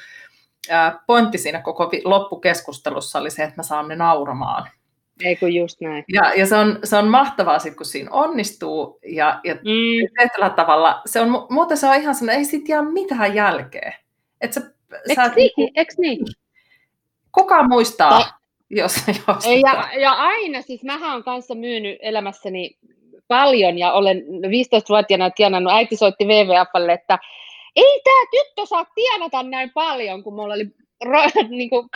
[1.07, 4.69] pointti siinä koko loppukeskustelussa oli se, että mä saan ne nauramaan.
[5.23, 6.03] Ei kun just näin.
[6.13, 10.55] Ja, ja se, on, se on mahtavaa sit, kun siinä onnistuu ja, ja mm.
[10.55, 13.93] tavalla, se on, muuten se on ihan sellainen, ei siitä jää mitään jälkeä.
[14.41, 14.61] Et sä,
[15.09, 15.51] Eks sä, niin?
[15.57, 16.25] Niinku, Eks niin?
[17.31, 18.25] Kuka muistaa, no.
[18.69, 22.77] jos, jos ja, ja aina, siis mähän olen kanssa myynyt elämässäni
[23.27, 27.19] paljon ja olen 15-vuotiaana tienannut, äiti soitti WWFlle, että
[27.75, 30.65] ei tämä tyttö saa tienata näin paljon, kun mulla oli
[31.05, 31.89] ro, niin kuin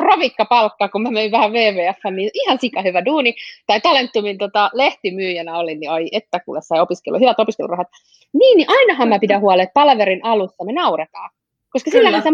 [0.49, 3.35] palkka, kun mä möin vähän WWF, niin ihan sika hyvä duuni.
[3.67, 7.87] Tai Talentumin tota, lehtimyyjänä olin, niin oi, että kuule sai opiskelu, hyvät opiskelurahat.
[8.33, 11.29] Niin, niin ainahan mä pidän huolen, että palaverin alussa me nauretaan.
[11.69, 12.29] Koska sillähän se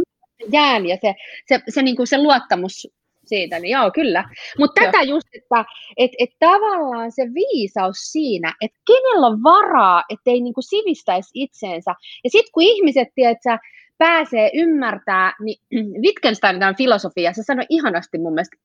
[0.52, 1.16] jään ja se,
[1.48, 2.88] se, se, niin kuin se luottamus
[3.26, 4.24] siitä, niin joo, kyllä.
[4.60, 5.66] Mutta tätä just, että
[5.98, 11.96] et, et tavallaan se viisaus siinä, että kenellä on varaa, ettei niinku sivistäisi itseensä.
[12.24, 13.58] Ja sitten kun ihmiset, tiedätkö,
[14.02, 15.58] pääsee ymmärtää, niin
[16.04, 18.58] Wittgenstein tämän filosofia, se sanoi ihanasti mun mielestä,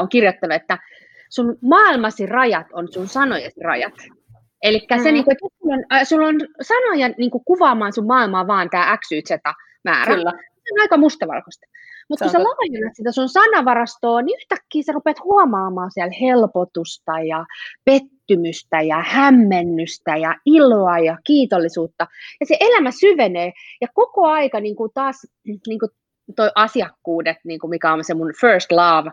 [0.00, 0.78] on kirjoittanut, että
[1.28, 3.94] sun maailmasi rajat on sun sanojesi rajat.
[4.62, 5.02] Eli mm.
[5.02, 8.70] se, niin kuin, että sulla on, sulla on sanoja niin kuin, kuvaamaan sun maailmaa vaan
[8.70, 9.30] tämä X, Y, Z
[9.84, 10.14] määrä.
[10.14, 10.30] Kyllä.
[10.30, 11.66] Se on aika mustavalkoista.
[12.08, 17.46] Mutta kun sä laajennat sitä sun sanavarastoa, niin yhtäkkiä sä rupeat huomaamaan siellä helpotusta ja
[17.84, 22.06] pettymystä ja hämmennystä ja iloa ja kiitollisuutta.
[22.40, 25.26] Ja se elämä syvenee ja koko aika niin kuin taas
[25.66, 25.90] niin kuin
[26.36, 29.10] toi asiakkuudet, niin kuin mikä on se mun first love,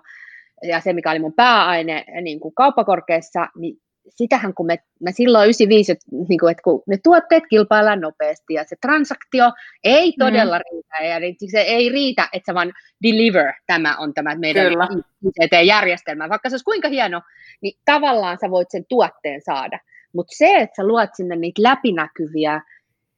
[0.68, 3.78] ja se, mikä oli mun pääaine niin kuin kauppakorkeassa, niin
[4.10, 8.54] sitähän kun me, me silloin 95, että, niin kuin, että kun ne tuotteet kilpaillaan nopeasti
[8.54, 9.52] ja se transaktio
[9.84, 10.26] ei mm.
[10.26, 10.64] todella mm.
[10.72, 14.74] riitä ja se ei riitä, että sä vaan deliver, tämä on tämä meidän
[15.28, 17.22] ICT-järjestelmä, vaikka se olisi kuinka hieno,
[17.62, 19.80] niin tavallaan sä voit sen tuotteen saada,
[20.14, 22.62] mutta se, että sä luot sinne niitä läpinäkyviä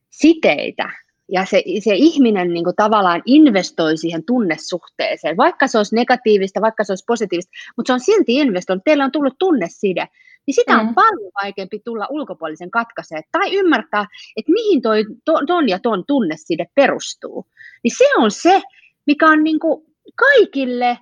[0.09, 0.89] siteitä,
[1.31, 6.83] ja se, se ihminen niin kuin tavallaan investoi siihen tunnesuhteeseen, vaikka se olisi negatiivista, vaikka
[6.83, 10.07] se olisi positiivista, mutta se on silti investoinut, teillä on tullut tunneside,
[10.47, 10.93] niin sitä on mm.
[10.93, 14.05] paljon vaikeampi tulla ulkopuolisen katkaiseen tai ymmärtää,
[14.37, 15.05] että mihin toi,
[15.47, 17.47] ton ja ton tunneside perustuu.
[17.83, 18.61] Niin se on se,
[19.07, 20.97] mikä on niin kuin kaikille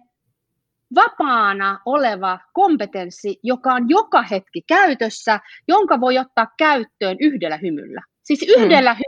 [0.95, 8.01] vapaana oleva kompetenssi, joka on joka hetki käytössä, jonka voi ottaa käyttöön yhdellä hymyllä.
[8.23, 8.99] Siis yhdellä mm.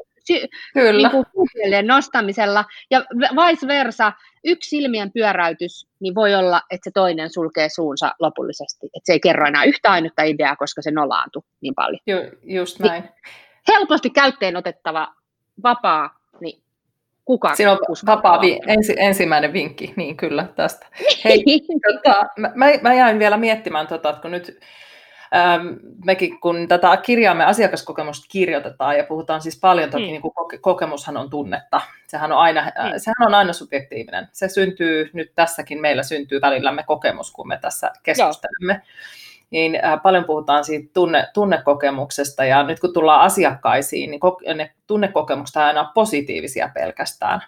[0.73, 1.09] Kyllä.
[1.09, 4.11] Niin kuin nostamisella ja vice versa,
[4.43, 9.19] yksi silmien pyöräytys, niin voi olla, että se toinen sulkee suunsa lopullisesti, että se ei
[9.19, 11.99] kerro enää yhtä ainutta ideaa, koska se nolaantui niin paljon.
[12.07, 13.03] Ju, just niin näin.
[13.03, 13.13] Niin,
[13.67, 15.13] helposti käyttöön otettava,
[15.63, 16.63] vapaa, niin
[17.25, 20.87] kuka Siinä on vapaa vi- ensi, ensimmäinen vinkki, niin kyllä tästä.
[21.25, 21.43] Hei,
[21.91, 24.59] tota, mä, mä jäin vielä miettimään, tota, että kun nyt
[25.35, 25.67] Ähm,
[26.05, 30.09] mekin kun tätä kirjaamme asiakaskokemusta kirjoitetaan ja puhutaan siis paljon, toki mm.
[30.09, 32.69] niin kuin kokemushan on tunnetta, sehän on, aina, mm.
[32.97, 34.27] sehän on aina subjektiivinen.
[34.31, 38.73] Se syntyy, nyt tässäkin meillä syntyy välillämme kokemus, kun me tässä keskustelemme.
[38.73, 38.81] Joo
[39.53, 44.21] niin äh, paljon puhutaan siitä tunne, tunnekokemuksesta, ja nyt kun tullaan asiakkaisiin, niin
[44.55, 47.41] ne tunnekokemukset aina on positiivisia pelkästään,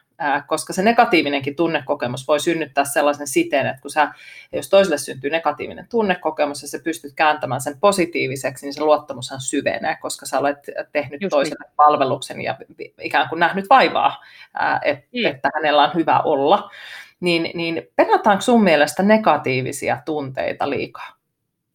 [0.48, 4.12] koska se negatiivinenkin tunnekokemus voi synnyttää sellaisen siteen, että kun sä,
[4.54, 9.98] jos toiselle syntyy negatiivinen tunnekokemus ja sä pystyt kääntämään sen positiiviseksi, niin se luottamushan syvenee,
[10.02, 10.58] koska sä olet
[10.92, 11.76] tehnyt Just toiselle niin.
[11.76, 12.58] palveluksen ja
[13.02, 14.24] ikään kuin nähnyt vaivaa,
[14.62, 15.26] äh, et, mm.
[15.26, 16.72] että hänellä on hyvä olla.
[17.20, 21.16] Niin, niin penataanko sun mielestä negatiivisia tunteita liikaa?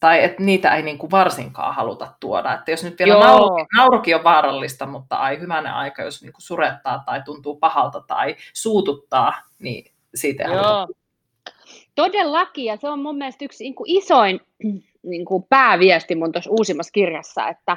[0.01, 2.55] Tai että niitä ei niin kuin varsinkaan haluta tuoda.
[2.55, 6.43] Että jos nyt vielä naurukin, naurukin on vaarallista, mutta ai hyvänen aika, jos niin kuin
[6.43, 10.63] surettaa tai tuntuu pahalta tai suututtaa, niin siitä ei Joo.
[10.63, 11.01] haluta.
[11.95, 14.41] Todellakin, ja se on mun mielestä yksi niin kuin isoin
[15.03, 17.77] niin kuin pääviesti mun tuossa uusimmassa kirjassa, että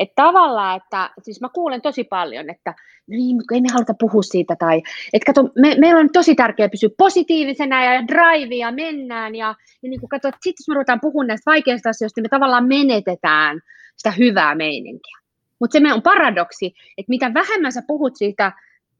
[0.00, 2.74] että tavallaan, että siis mä kuulen tosi paljon, että
[3.06, 4.82] niin, ei me haluta puhua siitä, tai
[5.12, 10.00] että kato, me, meillä on tosi tärkeää pysyä positiivisena ja drivea mennään, ja, ja niin
[10.00, 13.60] kuin kato, että sitten jos me ruvetaan puhumaan näistä vaikeista asioista, niin me tavallaan menetetään
[13.96, 15.18] sitä hyvää meininkiä.
[15.58, 16.66] Mutta se me on paradoksi,
[16.98, 18.52] että mitä vähemmän sä puhut siitä,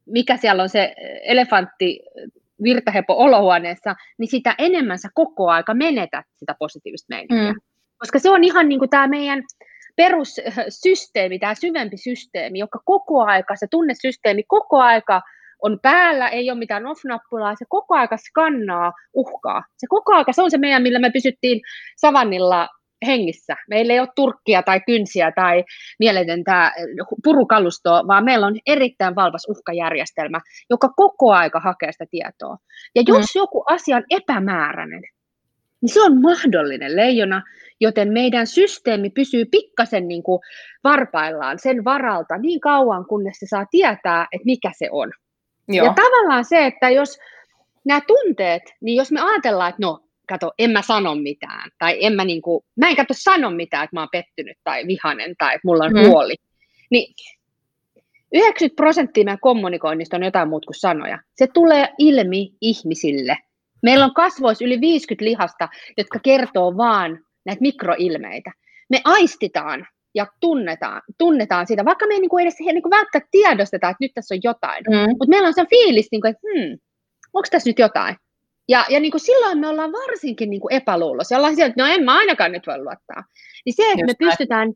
[0.05, 1.99] mikä siellä on se elefantti
[2.63, 7.53] virtahepo olohuoneessa, niin sitä enemmän sä koko aika menetät sitä positiivista meininkiä.
[7.53, 7.59] Mm.
[7.97, 9.43] Koska se on ihan niin kuin tämä meidän
[9.95, 15.21] perussysteemi, tämä syvempi systeemi, joka koko aika, se tunnesysteemi koko aika
[15.61, 19.63] on päällä, ei ole mitään off-nappulaa, se koko aika skannaa uhkaa.
[19.77, 21.61] Se koko aika, se on se meidän, millä me pysyttiin
[21.97, 22.67] savannilla
[23.05, 23.55] hengissä.
[23.69, 25.63] Meillä ei ole turkkia tai kynsiä tai
[25.99, 26.71] mieletöntä
[27.23, 32.57] purukalustoa, vaan meillä on erittäin valpas uhkajärjestelmä, joka koko aika hakee sitä tietoa.
[32.95, 33.39] Ja jos mm.
[33.39, 35.01] joku asia on epämääräinen,
[35.81, 37.41] niin se on mahdollinen leijona,
[37.79, 40.39] joten meidän systeemi pysyy pikkasen niin kuin
[40.83, 45.11] varpaillaan sen varalta niin kauan, kunnes se saa tietää, että mikä se on.
[45.67, 45.85] Joo.
[45.85, 47.19] Ja tavallaan se, että jos
[47.85, 52.13] nämä tunteet, niin jos me ajatellaan, että no, kato, en mä sano mitään, tai en
[52.13, 55.55] mä, niin kuin, mä en kato sano mitään, että mä oon pettynyt tai vihanen tai
[55.55, 56.07] että mulla on mm.
[56.07, 56.35] huoli,
[56.89, 57.13] niin
[58.33, 61.19] 90 prosenttia meidän kommunikoinnista on jotain muuta kuin sanoja.
[61.35, 63.37] Se tulee ilmi ihmisille.
[63.83, 68.51] Meillä on kasvoissa yli 50 lihasta, jotka kertoo vaan näitä mikroilmeitä.
[68.89, 73.89] Me aistitaan ja tunnetaan, tunnetaan sitä, vaikka me ei niin edes niin kuin välttämättä tiedosteta,
[73.89, 74.83] että nyt tässä on jotain.
[74.89, 75.09] Mm.
[75.09, 76.77] Mutta meillä on se fiilis, niin kuin, että hmm,
[77.33, 78.15] onko tässä nyt jotain?
[78.69, 81.37] Ja, ja niin kuin silloin me ollaan varsinkin niin kuin epäluulossa.
[81.37, 83.23] Ollaan sieltä, että no en mä ainakaan nyt voi luottaa.
[83.65, 84.29] Niin se, että Just me näin.
[84.29, 84.73] pystytään,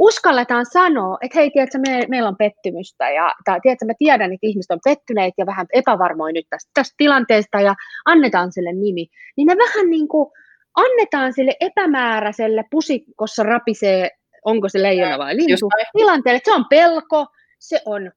[0.00, 4.46] uskalletaan sanoa, että hei, tiedätkö, me, meillä on pettymystä, ja, tai tiedätkö, mä tiedän, että
[4.46, 9.46] ihmiset on pettyneet ja vähän epävarmoja nyt tästä, tästä tilanteesta, ja annetaan sille nimi, niin
[9.46, 10.30] ne vähän niin kuin
[10.74, 14.10] annetaan sille epämääräiselle pusikossa rapisee,
[14.44, 17.26] onko se leijona vai lintu, tilanteelle, että se on pelko,
[17.58, 18.12] se on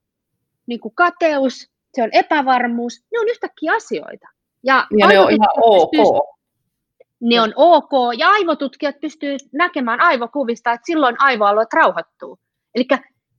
[0.67, 4.27] niin kuin kateus, se on epävarmuus, ne on yhtäkkiä asioita.
[4.63, 6.32] Ja, ja ne on ihan ok.
[7.23, 12.39] Ne on ok, ja aivotutkijat pystyvät näkemään aivokuvista, että silloin aivoalueet rauhoittuu.
[12.75, 12.87] Eli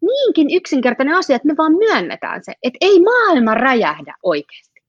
[0.01, 4.81] niinkin yksinkertainen asia, että me vaan myönnetään se, että ei maailma räjähdä oikeasti.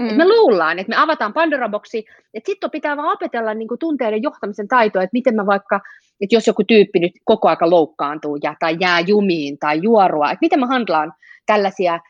[0.00, 0.08] Mm.
[0.08, 4.22] Et me luullaan, että me avataan Pandora-boksi, että sitten pitää vaan opetella niin kuin tunteiden
[4.22, 5.80] johtamisen taitoa, että miten mä vaikka,
[6.20, 10.44] että jos joku tyyppi nyt koko aika loukkaantuu ja, tai jää jumiin tai juorua, että
[10.44, 11.12] miten mä handlaan
[11.46, 12.00] tällaisia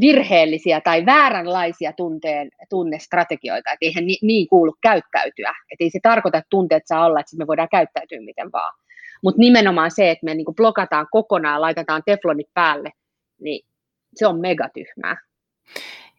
[0.00, 5.50] virheellisiä tai vääränlaisia tunteen, tunnestrategioita, että eihän ni, niin kuulu käyttäytyä.
[5.70, 8.74] Että ei se tarkoita, että tunteet saa olla, että me voidaan käyttäytyä miten vaan.
[9.22, 12.90] Mutta nimenomaan se, että me niinku blokataan kokonaan, laitetaan teflonit päälle,
[13.40, 13.66] niin
[14.14, 15.16] se on megatyhmää.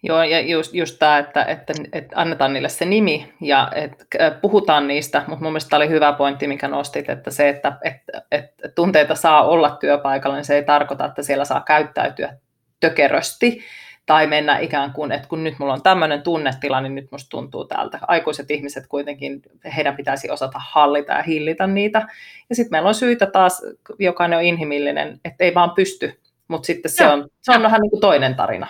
[0.04, 4.06] Joo, ja just, just tämä, että, että, että annetaan niille se nimi ja että
[4.42, 8.70] puhutaan niistä, mutta mun mielestä oli hyvä pointti, mikä nostit, että se, että, että, että
[8.70, 12.38] tunteita saa olla työpaikalla, niin se ei tarkoita, että siellä saa käyttäytyä
[12.84, 13.62] tökerösti
[14.06, 17.66] tai mennä ikään kuin, että kun nyt mulla on tämmöinen tunnetila, niin nyt musta tuntuu
[17.66, 18.00] täältä.
[18.08, 19.42] Aikuiset ihmiset kuitenkin,
[19.76, 22.08] heidän pitäisi osata hallita ja hillitä niitä.
[22.50, 23.62] Ja sitten meillä on syitä taas,
[24.00, 27.90] jokainen on inhimillinen, että ei vaan pysty, mutta sitten se on, se on vähän niin
[27.90, 28.68] kuin toinen tarina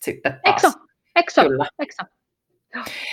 [0.00, 0.64] sitten taas.
[0.64, 0.78] Ekso,
[1.16, 1.66] ekso, Kyllä.
[1.78, 2.02] ekso.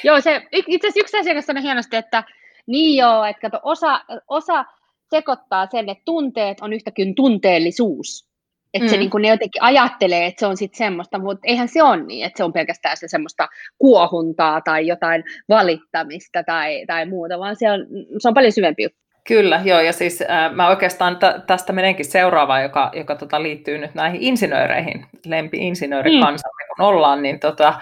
[0.03, 2.23] Joo, se, itse asiassa yksi asiakas sanoi hienosti, että
[2.67, 4.65] niin joo, että kato, osa, osa
[5.09, 8.26] sekoittaa sen, että tunteet on yhtäkin tunteellisuus.
[8.73, 8.89] Että mm.
[8.89, 12.03] se niin kuin ne jotenkin ajattelee, että se on sitten semmoista, mutta eihän se ole
[12.03, 17.55] niin, että se on pelkästään se semmoista kuohuntaa tai jotain valittamista tai, tai muuta, vaan
[17.55, 17.79] se on,
[18.19, 19.07] se on paljon syvempi juttu.
[19.27, 23.77] Kyllä, joo, ja siis äh, mä oikeastaan t- tästä menenkin seuraavaan, joka, joka tota, liittyy
[23.77, 26.67] nyt näihin insinööreihin, lempi-insinöörikansamme mm.
[26.77, 27.73] kun ollaan, niin tota,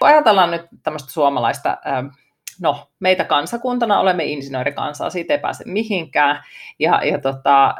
[0.00, 2.04] ajatellaan nyt tämmöistä suomalaista äh,
[2.60, 6.44] no, meitä kansakuntana olemme insinöörikansaa, siitä ei pääse mihinkään.
[6.78, 7.74] Ja, ja tota,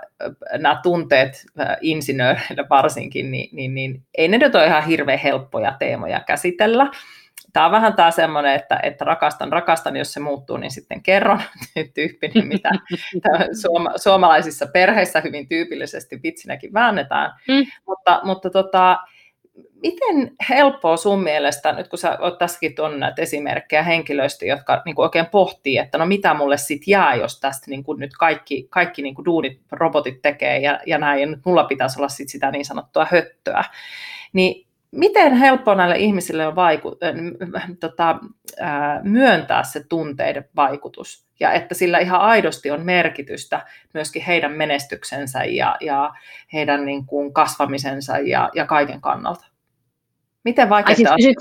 [0.58, 1.46] nämä tunteet
[1.80, 6.90] insinööreille varsinkin, niin, niin, niin ei ne nyt ole ihan hirveän helppoja teemoja käsitellä.
[7.52, 11.40] Tämä on vähän tämä semmoinen, että, että rakastan, rakastan, jos se muuttuu, niin sitten kerron
[11.94, 12.70] tyyppinen, mitä
[13.62, 17.32] suoma, suomalaisissa perheissä hyvin tyypillisesti vitsinäkin väännetään.
[17.48, 17.66] Mm.
[17.86, 18.98] Mutta, mutta tota,
[19.82, 24.94] miten helppoa sun mielestä, nyt kun sä oot tässäkin tuonut näitä esimerkkejä henkilöistä, jotka niin
[24.94, 28.66] kuin oikein pohtii, että no mitä mulle sitten jää, jos tästä niin kuin nyt kaikki,
[28.70, 32.28] kaikki niin kuin duunit, robotit tekee ja, ja näin, ja nyt mulla pitäisi olla sit
[32.28, 33.64] sitä niin sanottua höttöä.
[34.32, 36.98] Niin miten helppoa näille ihmisille on vaiku-
[37.56, 38.18] äh, tota,
[38.62, 45.44] äh, myöntää se tunteiden vaikutus ja että sillä ihan aidosti on merkitystä myöskin heidän menestyksensä
[45.44, 46.14] ja, ja
[46.52, 49.46] heidän niin kuin, kasvamisensa ja, ja kaiken kannalta?
[50.48, 51.36] Miten vaikeaa siis?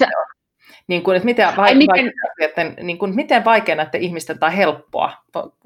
[0.87, 2.11] Niin kuin, että miten, vai, miten...
[2.41, 5.13] Että, niin kuin, miten vaikea näiden ihmisten tai helppoa,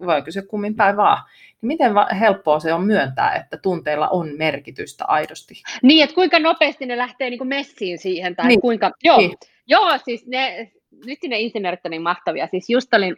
[0.05, 1.23] voi kysyä kummin päin vaan,
[1.61, 5.53] niin miten helppoa se on myöntää, että tunteilla on merkitystä aidosti?
[5.81, 8.61] Niin, että kuinka nopeasti ne lähtee niin kuin messiin siihen, tai niin.
[8.61, 9.37] kuinka, joo, niin.
[9.67, 10.71] joo, siis ne,
[11.05, 13.15] nyt ne insinöörit on niin mahtavia, siis just olin,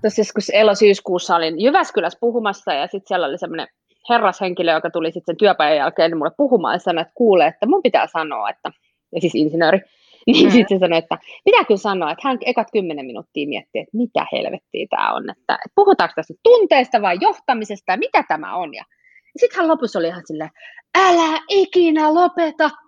[0.00, 3.68] tuossa joskus elo-syyskuussa olin Jyväskylässä puhumassa, ja sitten siellä oli semmoinen
[4.10, 7.82] herrashenkilö, joka tuli sitten sen työpäivän jälkeen mulle puhumaan, ja sanoi, että kuulee, että mun
[7.82, 8.70] pitää sanoa, että,
[9.14, 9.80] ja siis insinööri,
[10.26, 10.52] niin mm.
[10.52, 14.26] sitten se sanoi, että pitää kyllä sanoa, että hän ekat kymmenen minuuttia miettii, että mitä
[14.32, 18.74] helvettiä tämä on, että, että puhutaanko tässä tunteesta vai johtamisesta ja mitä tämä on.
[18.74, 18.84] Ja
[19.36, 20.50] sitten hän lopussa oli ihan silleen,
[20.98, 22.70] älä ikinä lopeta.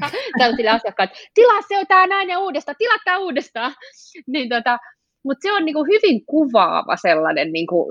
[0.00, 3.74] Ja tällaisille asiakkaat, tilaa se on tämä näin ja uudestaan, tilaa tämä uudestaan.
[4.32, 4.78] Niin tota,
[5.24, 7.86] mutta se on niinku hyvin kuvaava sellainen niinku,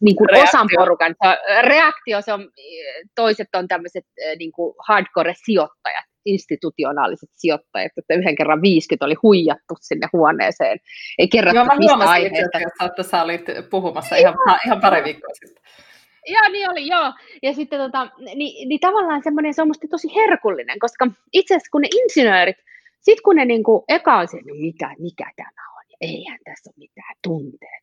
[0.00, 1.14] niinku osan porukan
[1.62, 2.22] reaktio.
[2.22, 2.50] Se on,
[3.14, 4.04] toiset on tämmöiset
[4.38, 10.78] niinku hardcore-sijoittajat, institutionaaliset sijoittajat, että yhden kerran 50 oli huijattu sinne huoneeseen.
[11.18, 12.58] Ei kerrottu joo, mistä aiheesta.
[12.86, 14.34] että sä olit puhumassa ihan,
[14.66, 15.62] ihan pari viikkoa sitten.
[16.28, 17.12] Joo, niin oli, joo.
[17.42, 21.70] Ja sitten tota, niin, niin tavallaan semmoinen, se on musta tosi herkullinen, koska itse asiassa
[21.70, 22.56] kun ne insinöörit,
[23.00, 26.74] sitten kun ne niinku, eka on se, no mikä, mikä tämä on, eihän tässä ole
[26.78, 27.82] mitään tunteet.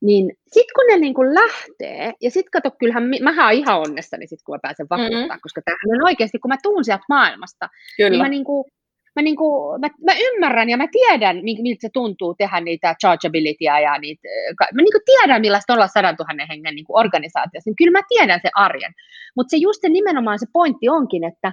[0.00, 4.26] Niin sitten kun ne niin kuin lähtee, ja sitten kato, kyllähän mä oon ihan onnessani
[4.26, 5.40] sit, kun mä pääsen vakuuttaa, mm-hmm.
[5.42, 8.10] koska tämähän on oikeasti, kun mä tuun sieltä maailmasta, niin Kyllä.
[8.10, 8.64] niin mä niin kuin,
[9.16, 13.80] mä, niin kuin, mä, mä ymmärrän ja mä tiedän, miltä se tuntuu tehdä niitä chargeabilityä
[13.80, 14.28] ja niitä,
[14.74, 18.40] mä niin kuin tiedän, millaista olla 100 000 hengen niin organisaatiossa, niin kyllä mä tiedän
[18.42, 18.92] se arjen.
[19.36, 21.52] Mutta se just se nimenomaan se pointti onkin, että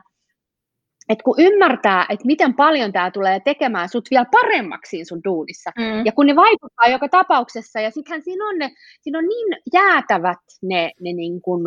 [1.10, 6.06] et kun ymmärtää, että miten paljon tämä tulee tekemään sut vielä paremmaksi sun duunissa, mm.
[6.06, 10.40] ja kun ne vaikuttaa joka tapauksessa, ja sittenhän siinä on, ne, siinä on niin jäätävät
[10.62, 11.64] ne, ne niin kuin,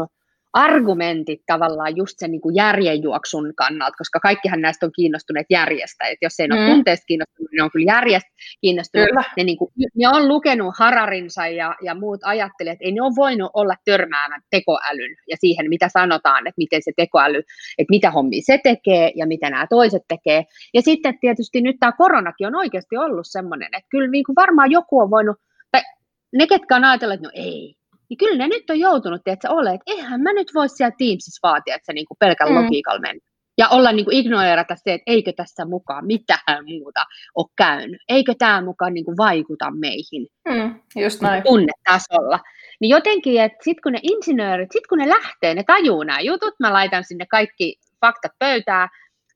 [0.58, 6.26] argumentit tavallaan just sen niin kuin järjenjuoksun kannalta, koska kaikkihan näistä on kiinnostuneet järjestä, että
[6.26, 6.56] jos ei mm.
[6.56, 9.08] ole tunteesta kiinnostunut, niin on kyllä järjestä kiinnostunut.
[9.08, 9.24] Kyllä.
[9.36, 13.16] Ne, niin kuin, ne on lukenut Hararinsa ja, ja muut ajattelijat, että ei ne ole
[13.16, 17.38] voinut olla törmäämään tekoälyn ja siihen, mitä sanotaan, että miten se tekoäly,
[17.78, 20.44] että mitä hommia se tekee ja mitä nämä toiset tekee.
[20.74, 24.70] Ja sitten tietysti nyt tämä koronakin on oikeasti ollut semmoinen, että kyllä niin kuin varmaan
[24.70, 25.36] joku on voinut,
[25.72, 25.82] tai
[26.32, 27.77] ne, ketkä on ajatellut, että no ei,
[28.08, 31.48] niin kyllä ne nyt on joutunut, että ole, että eihän mä nyt voi siellä Teamsissa
[31.48, 32.64] vaatia, että se niinku pelkällä mm.
[32.64, 33.28] logiikalla menee.
[33.58, 38.00] Ja olla niin kuin ignoerata se, että eikö tässä mukaan mitään muuta ole käynyt.
[38.08, 41.42] Eikö tämä mukaan niin kuin vaikuta meihin mm, just näin.
[41.42, 42.40] tunnetasolla.
[42.80, 46.54] Niin jotenkin, että sitten kun ne insinöörit, sitten kun ne lähtee, ne tajuu nämä jutut,
[46.60, 48.88] mä laitan sinne kaikki faktat pöytään,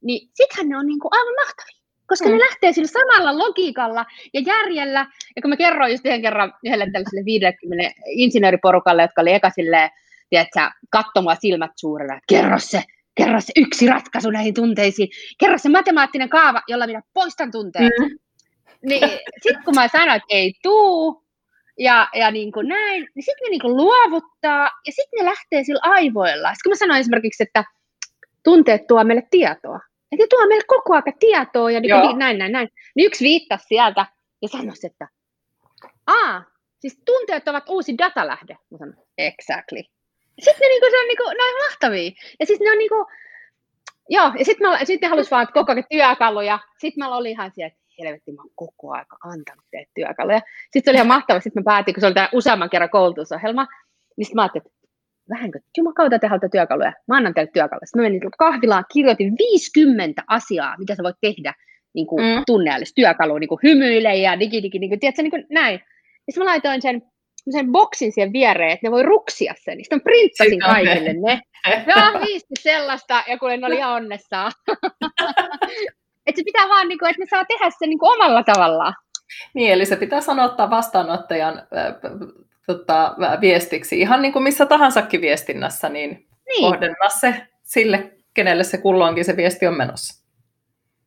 [0.03, 1.82] niin sittenhän ne on niin kuin aivan mahtavia
[2.13, 2.33] koska mm.
[2.33, 5.07] ne lähtee sillä samalla logiikalla ja järjellä.
[5.37, 9.91] Ja kun mä kerroin just yhden kerran yhdelle tällaiselle 50 insinööriporukalle, jotka oli eka silleen,
[10.31, 12.83] tiedätkö, katsomaan silmät suurena, että kerro se,
[13.15, 17.93] kerro se yksi ratkaisu näihin tunteisiin, kerro se matemaattinen kaava, jolla minä poistan tunteet.
[18.01, 18.19] Mm.
[18.89, 19.09] Niin
[19.43, 21.23] sitten kun mä sanoin, että ei tuu,
[21.79, 25.65] ja, ja niin kuin näin, niin sitten ne niin kuin luovuttaa, ja sitten ne lähtee
[25.65, 26.49] sillä aivoilla.
[26.49, 27.65] Sitten kun mä sanoin esimerkiksi, että
[28.45, 29.81] tunteet tuo meille tietoa,
[30.13, 32.69] että tuo meille koko ajan tietoa ja niin, näin, näin, näin.
[32.95, 34.07] Niin yksi viittasi sieltä
[34.43, 35.09] ja sanoi, että
[36.07, 36.45] aa,
[36.79, 38.57] siis tunteet ovat uusi datalähde.
[38.71, 39.83] Mä sanoin, exactly.
[40.41, 42.11] Sitten ne, niinku, se on niinku, ne on mahtavia.
[42.41, 43.07] Ja siis ne on niinku,
[44.09, 46.59] joo, ja sitten sit ne halusivat vaan koko ajan työkaluja.
[46.79, 50.41] Sitten mä olin ihan siellä, että helvetti, mä oon koko aika antanut teille työkaluja.
[50.63, 53.67] Sitten se oli ihan mahtava, sitten mä päätin, kun se oli tämä useamman kerran koulutusohjelma,
[54.17, 54.82] niin sitten mä ajattelin, että
[55.35, 57.87] vähänkö, jumakauta te haluatte työkaluja, mä annan teille työkaluja.
[57.87, 61.55] Sitten mä menin kahvilaan, kirjoitin 50 asiaa, mitä sä voit tehdä
[61.95, 62.43] niin kuin mm.
[62.47, 65.75] tunneellista työkalua, niin kuin hymyile ja digi, digi, digi, tiedätkö, niin kuin näin.
[66.27, 67.03] Ja sitten mä laitoin sen,
[67.51, 69.79] sen boksin siihen viereen, että ne voi ruksia sen.
[69.79, 71.41] Sitten mä printtasin kaikille ne.
[71.87, 74.53] Joo, viisi sellaista, ja kuule, ne oli ihan onnessaan.
[76.27, 78.95] että se pitää vaan, niin kuin, että ne saa tehdä sen niin kuin omalla tavallaan.
[79.55, 81.63] Niin, eli se pitää sanottaa vastaanottajan
[82.67, 86.61] tota, viestiksi, ihan niin kuin missä tahansakin viestinnässä, niin, niin.
[86.61, 90.23] kohdenna se sille, kenelle se kulloinkin se viesti on menossa.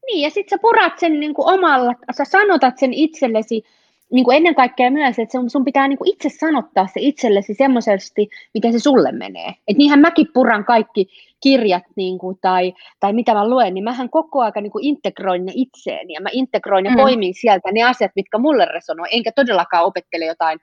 [0.07, 3.63] Niin, ja sitten sä purat sen niin kuin omalla, sä sanotat sen itsellesi,
[4.11, 7.53] niin kuin ennen kaikkea myös, että sun, sun pitää niin kuin itse sanottaa se itsellesi
[7.53, 9.53] semmoisesti, miten se sulle menee.
[9.67, 11.07] Et niinhän mäkin puran kaikki
[11.43, 15.45] kirjat niin kuin, tai, tai mitä mä luen, niin mähän koko ajan niin kuin integroin
[15.45, 16.97] ne itseeni ja mä integroin ja mm.
[16.97, 20.59] poimin sieltä ne asiat, mitkä mulle resonoi, enkä todellakaan opettele jotain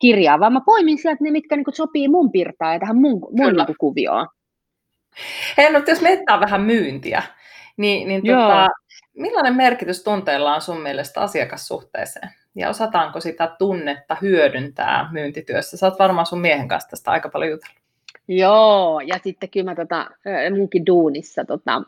[0.00, 3.52] kirjaa, vaan mä poimin sieltä ne, mitkä niin sopii mun pirtaan ja tähän mun, mun
[3.52, 4.28] niin kuvioon.
[5.56, 7.22] Hei, no, jos mietitään vähän myyntiä,
[7.76, 8.68] Niin, niin tota,
[9.16, 12.30] millainen merkitys tunteella on sun mielestä asiakassuhteeseen?
[12.54, 15.76] Ja osataanko sitä tunnetta hyödyntää myyntityössä?
[15.76, 17.80] Sä oot varmaan sun miehen kanssa tästä aika paljon jutellut.
[18.28, 20.10] Joo, ja sitten kyllä mä tota,
[20.56, 21.82] munkin duunissa tota,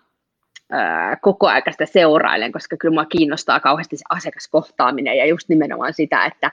[1.20, 6.24] koko ajan sitä seurailen, koska kyllä mua kiinnostaa kauheasti se asiakaskohtaaminen ja just nimenomaan sitä,
[6.24, 6.50] että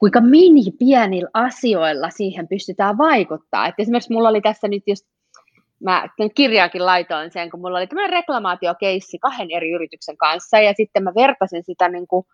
[0.00, 3.66] kuinka mini pienillä asioilla siihen pystytään vaikuttaa.
[3.66, 5.06] Et esimerkiksi mulla oli tässä nyt just,
[5.84, 11.04] mä kirjaakin laitoin sen, kun mulla oli tämmöinen reklamaatiokeissi kahden eri yrityksen kanssa ja sitten
[11.04, 12.26] mä vertasin sitä niin kuin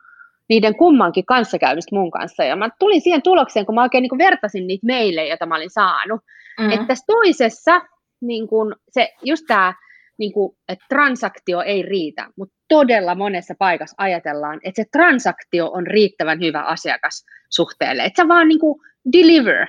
[0.48, 2.44] niiden kummankin kanssakäymistä mun kanssa.
[2.44, 5.56] Ja mä tulin siihen tulokseen, kun mä oikein niin kuin vertasin niitä meille, joita mä
[5.56, 6.20] olin saanut.
[6.58, 6.72] Mm-hmm.
[6.72, 7.80] Että tässä toisessa,
[8.20, 9.74] niin kuin se, just tämä,
[10.18, 15.86] niin kuin, että transaktio ei riitä, mutta todella monessa paikassa ajatellaan, että se transaktio on
[15.86, 18.04] riittävän hyvä asiakas suhteelle.
[18.04, 18.80] Että sä vaan niin kuin
[19.12, 19.66] deliver,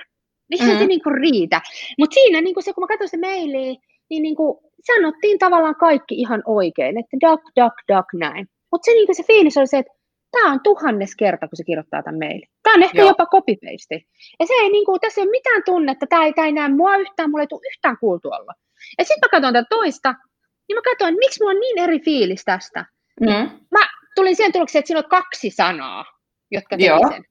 [0.50, 0.78] niin mm-hmm.
[0.78, 1.60] se niin kuin riitä.
[1.98, 3.76] Mutta siinä niin kuin se, kun mä katsoin se mailiin,
[4.10, 8.46] niin, niin kuin sanottiin tavallaan kaikki ihan oikein, että duck, duck, duck, näin.
[8.72, 9.92] Mutta se, niin se fiilis oli se, että
[10.30, 12.48] tämä on tuhannes kerta, kun se kirjoittaa tämän mailin.
[12.62, 13.08] Tämä on ehkä Joo.
[13.08, 14.02] jopa copy-paste.
[14.40, 16.68] Ja se ei, niin kuin, tässä ei ole mitään tunnetta, tämä ei, tämä ei näe
[16.68, 18.52] mua yhtään, mulla ei tule yhtään kuultu olla.
[18.98, 20.14] Ja sitten mä katson tätä toista,
[20.68, 22.84] niin mä katsoin, että miksi mulla on niin eri fiilis tästä.
[23.20, 23.50] Mm.
[23.70, 26.04] Mä tulin siihen tulokseen, että siinä on kaksi sanaa,
[26.50, 27.24] jotka teki sen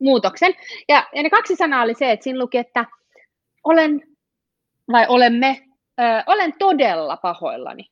[0.00, 0.54] muutoksen.
[0.88, 2.86] Ja, ja ne kaksi sanaa oli se, että siinä luki, että
[3.64, 4.02] olen,
[4.92, 5.62] vai olemme,
[6.00, 7.84] ö, olen todella pahoillani.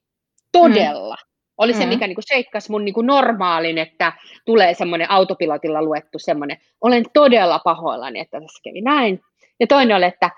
[0.53, 1.15] Todella.
[1.15, 1.31] Mm.
[1.59, 1.89] Oli se, mm.
[1.89, 4.13] mikä niinku sheikkasi mun niinku normaalin, että
[4.45, 9.21] tulee semmoinen autopilotilla luettu semmoinen, olen todella pahoillani, että tässä kävi näin.
[9.61, 10.31] Ja toinen oli, että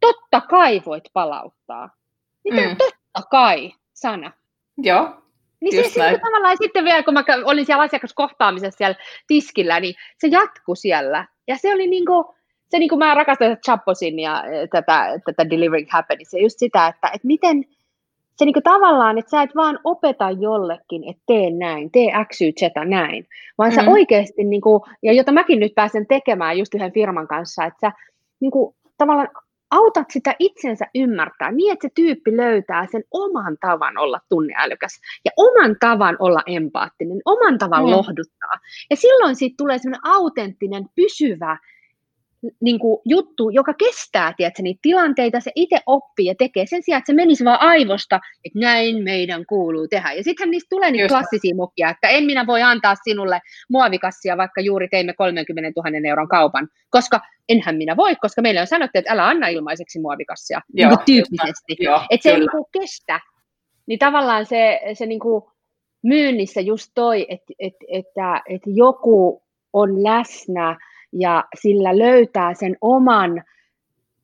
[0.00, 1.90] totta kai voit palauttaa.
[2.44, 2.76] Mitä mm.
[2.76, 3.72] totta kai?
[4.78, 5.20] Joo.
[5.60, 8.96] Niin se, se tavallaan sitten vielä, kun mä olin siellä asiakaskohtaamisessa siellä
[9.26, 11.26] tiskillä, niin se jatkui siellä.
[11.48, 12.24] Ja se oli niin kuin,
[12.68, 16.86] se niin kuin mä rakastan Chaposin ja eh, tätä, tätä Delivering Happiness, ja just sitä,
[16.86, 17.64] että, että miten,
[18.36, 22.52] se niin tavallaan, että sä et vaan opeta jollekin, että tee näin, tee X, Y,
[22.52, 23.26] Z näin,
[23.58, 23.74] vaan mm.
[23.74, 27.80] sä oikeasti, niin kuin, ja jota mäkin nyt pääsen tekemään just yhden firman kanssa, että
[27.80, 27.92] sä
[28.40, 29.28] niin kuin, tavallaan
[29.70, 35.30] autat sitä itsensä ymmärtää niin, että se tyyppi löytää sen oman tavan olla tunneälykäs ja
[35.36, 37.90] oman tavan olla empaattinen, oman tavan mm.
[37.90, 38.54] lohduttaa.
[38.90, 41.58] Ja silloin siitä tulee semmoinen autenttinen, pysyvä
[42.60, 46.98] niin kuin juttu, joka kestää tiedätkö, niitä tilanteita, se itse oppii ja tekee sen sijaan,
[46.98, 50.12] että se menisi vaan aivosta, että näin meidän kuuluu tehdä.
[50.12, 54.60] Ja sittenhän niistä tulee niitä klassisia mokia, että en minä voi antaa sinulle muovikassia, vaikka
[54.60, 59.12] juuri teimme 30 000 euron kaupan, koska enhän minä voi, koska meille on sanottu, että
[59.12, 61.76] älä anna ilmaiseksi muovikassia, Joo, niin tyyppisesti.
[62.10, 63.20] Että se ei niin kuin kestä.
[63.86, 65.42] Niin tavallaan se, se niin kuin
[66.02, 70.76] myynnissä just toi, että, että, että, että joku on läsnä,
[71.12, 73.42] ja sillä löytää sen oman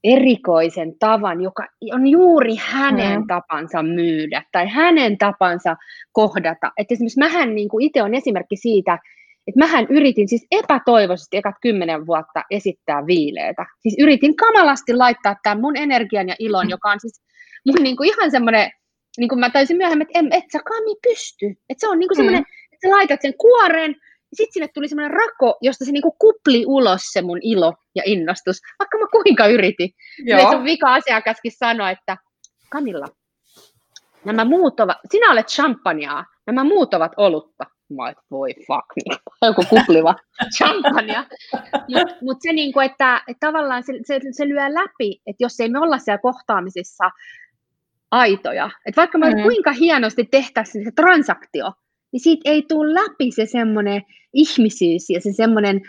[0.04, 3.26] erikoisen tavan, joka on juuri hänen mm.
[3.26, 5.76] tapansa myydä tai hänen tapansa
[6.12, 6.72] kohdata.
[6.78, 8.98] Et esimerkiksi mähän niin kuin itse on esimerkki siitä,
[9.46, 13.66] että mähän yritin siis epätoivoisesti ekat kymmenen vuotta esittää viileitä.
[13.80, 17.22] Siis yritin kamalasti laittaa tämän mun energian ja ilon, joka on siis
[17.66, 18.70] mun niin kuin ihan semmoinen,
[19.18, 21.46] niin kuin mä taisin myöhemmin, että et sä Kami pysty.
[21.46, 22.72] Että se on niin kuin semmoinen, mm.
[22.72, 23.94] että sä laitat sen kuoren,
[24.34, 28.56] sitten sinne tuli semmoinen rako, josta se niinku kupli ulos se mun ilo ja innostus,
[28.78, 29.90] vaikka mä kuinka yritin.
[30.24, 30.50] Joo.
[30.50, 32.16] sun vika-asiakaskin sanoi, että
[32.70, 33.06] Kamilla,
[34.24, 37.64] nämä muut ovat, sinä olet champagnea, nämä muut ovat olutta.
[37.96, 39.18] Mä et, voi fuck, niin
[39.48, 40.14] joku kupliva
[40.56, 41.24] champagnea.
[41.72, 45.68] Mutta mut se, niinku, että, että tavallaan se, se, se lyö läpi, että jos ei
[45.68, 47.10] me olla siellä kohtaamisessa
[48.10, 49.42] aitoja, että vaikka me mm.
[49.42, 51.72] kuinka hienosti tehtäisiin se transaktio,
[52.16, 54.02] niin siitä ei tule läpi se semmoinen
[54.32, 55.80] ihmisyys ja se semmoinen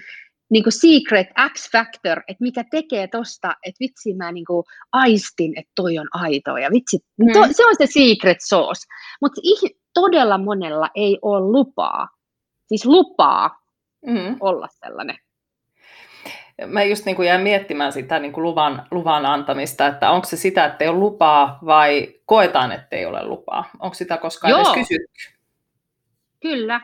[0.49, 5.71] niin kuin secret X-factor, että mikä tekee tosta, että vitsi mä niin kuin aistin, että
[5.75, 7.27] toi on aito ja vitsi, mm.
[7.33, 8.87] to, se on se secret sauce.
[9.21, 9.41] Mutta
[9.93, 12.07] todella monella ei ole lupaa,
[12.65, 13.59] siis lupaa
[14.05, 14.37] mm.
[14.39, 15.17] olla sellainen.
[16.65, 20.37] Mä just niin kuin jäin miettimään sitä niin kuin luvan, luvan antamista, että onko se
[20.37, 23.69] sitä, että ei ole lupaa vai koetaan, että ei ole lupaa.
[23.79, 24.61] Onko sitä koskaan Joo.
[24.61, 25.36] edes kysytty?
[26.41, 26.81] Kyllä.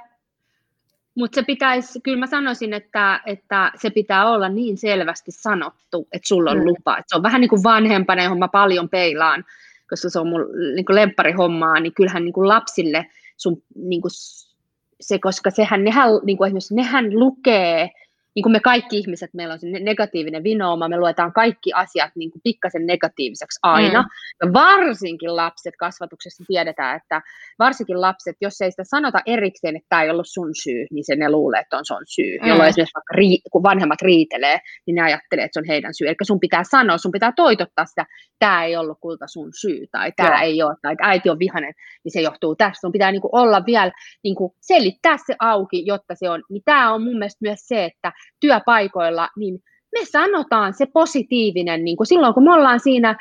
[1.16, 6.28] Mutta se pitäisi, kyllä mä sanoisin, että, että se pitää olla niin selvästi sanottu, että
[6.28, 6.66] sulla on mm.
[6.66, 6.98] lupa.
[6.98, 9.46] Et se on vähän niin kuin vanhempana, johon mä paljon peilaan,
[9.90, 10.46] koska se on mun
[10.76, 13.06] niin kuin lempparihommaa, niin kyllähän niin kuin lapsille
[13.38, 14.12] sun, niin kuin
[15.02, 17.90] se, koska sehän, nehän, niin kuin esimerkiksi nehän lukee
[18.36, 22.32] niin kuin me kaikki ihmiset, meillä on se negatiivinen vinooma, me luetaan kaikki asiat niin
[22.32, 24.02] kuin pikkasen negatiiviseksi aina.
[24.02, 24.08] Mm.
[24.44, 27.22] Ja varsinkin lapset kasvatuksessa tiedetään, että
[27.60, 31.16] varsinkin lapset, jos ei sitä sanota erikseen, että tämä ei ollut sun syy, niin se
[31.16, 32.40] ne luulee, että on sun syy.
[32.40, 32.48] Mm.
[32.48, 36.08] Jolloin esimerkiksi vaikka rii, kun vanhemmat riitelee, niin ne ajattelee, että se on heidän syy.
[36.08, 38.06] Eli sun pitää sanoa, sun pitää toitottaa sitä,
[38.40, 41.74] tämä ei ollut kulta sun syy, tai tämä ei ole, tai äiti on vihanen,
[42.04, 42.82] niin se johtuu tästä.
[42.82, 43.92] Sun pitää niin kuin olla vielä,
[44.24, 46.44] niin kuin selittää se auki, jotta se on.
[46.50, 49.60] Niin tämä on mun mielestä myös se, että työpaikoilla, niin
[49.92, 53.16] me sanotaan se positiivinen, niin kuin silloin kun me ollaan siinä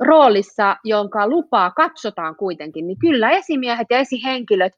[0.00, 4.72] roolissa, jonka lupaa katsotaan kuitenkin, niin kyllä esimiehet ja esihenkilöt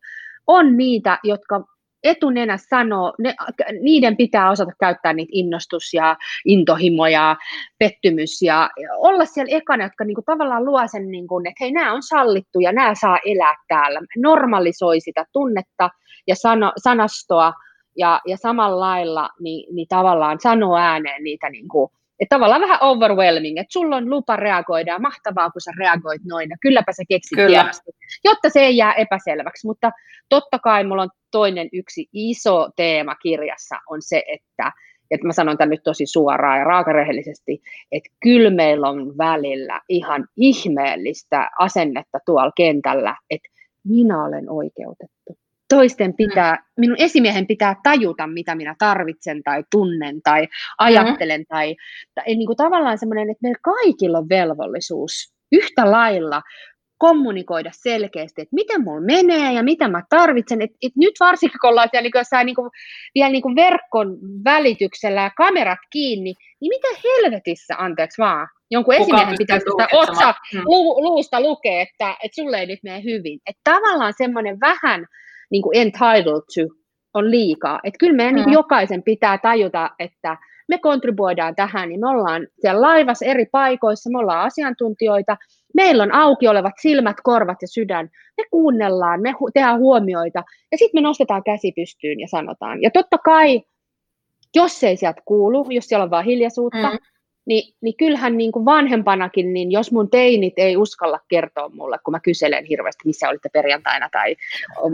[0.47, 1.65] on niitä, jotka
[2.03, 3.35] etunenä sanoo, ne,
[3.81, 7.37] niiden pitää osata käyttää niitä innostus- ja intohimoja,
[7.79, 12.03] pettymys ja olla siellä ekana, jotka niinku tavallaan luo sen, niinku, että hei, nämä on
[12.03, 14.01] sallittu ja nämä saa elää täällä.
[14.17, 15.91] Normalisoi sitä tunnetta
[16.27, 17.53] ja sano, sanastoa
[18.01, 21.91] ja, ja samalla lailla niin, niin tavallaan sanoo ääneen niitä niin kuin,
[22.21, 26.51] että tavallaan vähän overwhelming, että sulla on lupa reagoida ja mahtavaa, kun sä reagoit noin,
[26.51, 27.71] ja kylläpä sä keksit Kyllä.
[28.25, 29.67] jotta se ei jää epäselväksi.
[29.67, 29.91] Mutta
[30.29, 34.73] totta kai mulla on toinen yksi iso teema kirjassa on se, että,
[35.11, 40.27] että mä sanon tämän nyt tosi suoraan ja raakarehellisesti, että kyllä meillä on välillä ihan
[40.37, 43.49] ihmeellistä asennetta tuolla kentällä, että
[43.85, 45.40] minä olen oikeutettu
[45.75, 46.81] toisten pitää, mm.
[46.81, 50.49] minun esimiehen pitää tajuta, mitä minä tarvitsen tai tunnen tai
[50.79, 51.41] ajattelen.
[51.41, 51.47] Mm.
[51.49, 51.77] Tai,
[52.15, 55.13] tai niin kuin tavallaan semmoinen, että meillä kaikilla on velvollisuus
[55.53, 56.43] yhtä lailla
[56.99, 60.63] kommunikoida selkeästi, että miten mulla menee ja mitä mä tarvitsen.
[60.63, 62.71] Et, et nyt varsinkin, kun ollaan siellä niin jossain niin kuin,
[63.15, 69.03] vielä niin kuin verkon välityksellä ja kamerat kiinni, niin mitä helvetissä, anteeksi vaan, jonkun Kuka
[69.03, 70.63] esimiehen pitäisi sitä otsa hmm.
[70.65, 73.41] lu, luusta lukea, että, että sulle ei nyt mene hyvin.
[73.47, 75.07] Että tavallaan semmoinen vähän
[75.51, 76.75] niin kuin entitled to
[77.15, 77.81] on liikaa.
[77.85, 78.41] Että kyllä meidän mm.
[78.41, 80.37] niin jokaisen pitää tajuta, että
[80.69, 85.37] me kontribuoidaan tähän, niin me ollaan siellä laivassa eri paikoissa, me ollaan asiantuntijoita,
[85.75, 90.43] meillä on auki olevat silmät, korvat ja sydän, me kuunnellaan, me hu- tehdään huomioita,
[90.73, 92.83] ja sitten me nostetaan käsi pystyyn ja sanotaan.
[92.83, 93.63] Ja totta kai,
[94.55, 96.99] jos ei sieltä kuulu, jos siellä on vain hiljaisuutta, mm
[97.47, 102.13] niin, niin kyllähän niin kuin vanhempanakin, niin jos mun teinit ei uskalla kertoa mulle, kun
[102.13, 104.37] mä kyselen hirveästi, missä olitte perjantaina, tai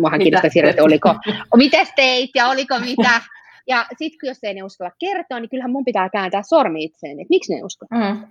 [0.01, 1.15] muahan kiinnostaa hirveästi, oliko,
[1.57, 3.21] mites teit ja oliko mitä,
[3.73, 7.31] ja sitten jos ei ne uskalla kertoa, niin kyllähän mun pitää kääntää sormi itseen, että
[7.31, 7.87] miksi ne ei usko.
[7.91, 8.23] Mm.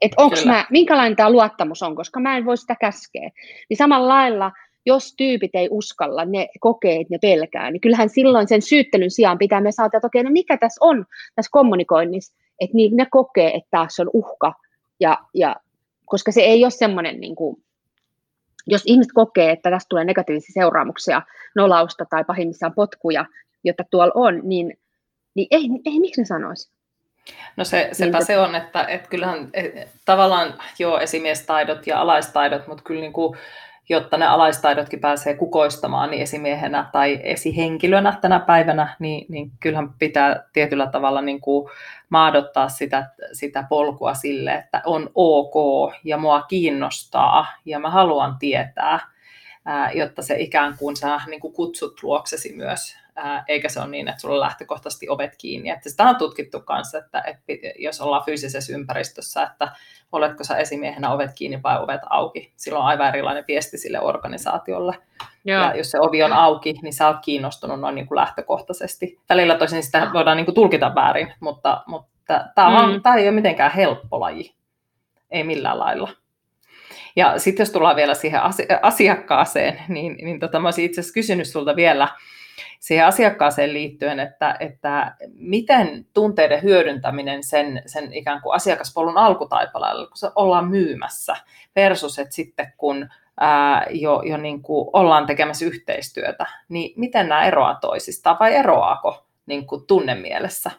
[0.00, 3.30] Että onko mä, minkälainen tämä luottamus on, koska mä en voi sitä käskeä.
[3.68, 4.52] Niin samalla lailla,
[4.86, 9.38] jos tyypit ei uskalla, ne kokee, että ne pelkää, niin kyllähän silloin sen syyttelyn sijaan
[9.38, 13.54] pitää me saada, että okei, no mikä tässä on tässä kommunikoinnissa, että niin ne kokee,
[13.54, 14.52] että taas on uhka,
[15.00, 15.56] ja, ja,
[16.06, 17.62] koska se ei ole semmoinen, niin kuin,
[18.66, 21.22] jos ihmiset kokee, että tästä tulee negatiivisia seuraamuksia,
[21.56, 23.24] nolausta tai pahimmissaan potkuja,
[23.64, 24.78] jotta tuolla on, niin,
[25.34, 26.70] niin ei, ei miksi ne sanoisi?
[27.56, 32.66] No se, sepä niin, se on, että, että kyllähän et, tavallaan joo esimiestaidot ja alaistaidot,
[32.66, 33.38] mutta kyllä niin kuin,
[33.88, 40.44] jotta ne alaistaidotkin pääsee kukoistamaan niin esimiehenä tai esihenkilönä tänä päivänä, niin, niin kyllähän pitää
[40.52, 41.70] tietyllä tavalla niin kuin
[42.08, 45.54] maadottaa sitä, sitä polkua sille, että on ok
[46.04, 49.00] ja mua kiinnostaa ja mä haluan tietää,
[49.94, 52.96] jotta se ikään kuin sä niin kuin kutsut luoksesi myös
[53.48, 55.70] eikä se ole niin, että sulla on lähtökohtaisesti ovet kiinni.
[55.70, 59.68] Että sitä on tutkittu kanssa, että, että jos ollaan fyysisessä ympäristössä, että
[60.12, 62.52] oletko sä esimiehenä ovet kiinni vai ovet auki.
[62.56, 64.94] Silloin on aivan erilainen viesti sille organisaatiolle.
[65.44, 65.62] Joo.
[65.62, 69.20] Ja jos se ovi on auki, niin sä oot kiinnostunut noin niin kuin lähtökohtaisesti.
[69.28, 73.16] Välillä tosin sitä voidaan niin kuin tulkita väärin, mutta, mutta tämä, mm.
[73.16, 74.54] ei ole mitenkään helppo laji.
[75.30, 76.08] Ei millään lailla.
[77.16, 78.40] Ja sitten jos tullaan vielä siihen
[78.82, 82.08] asiakkaaseen, niin, niin tota, mä olisin itse asiassa kysynyt sulta vielä,
[82.80, 90.16] siihen asiakkaaseen liittyen, että, että miten tunteiden hyödyntäminen sen, sen ikään kuin asiakaspolun alkutaipaleella, kun
[90.16, 91.36] se ollaan myymässä,
[91.76, 93.08] versus että sitten kun
[93.40, 99.26] ää, jo, jo niin kuin ollaan tekemässä yhteistyötä, niin miten nämä eroaa toisistaan vai eroaako
[99.46, 100.70] niin kuin tunnemielessä?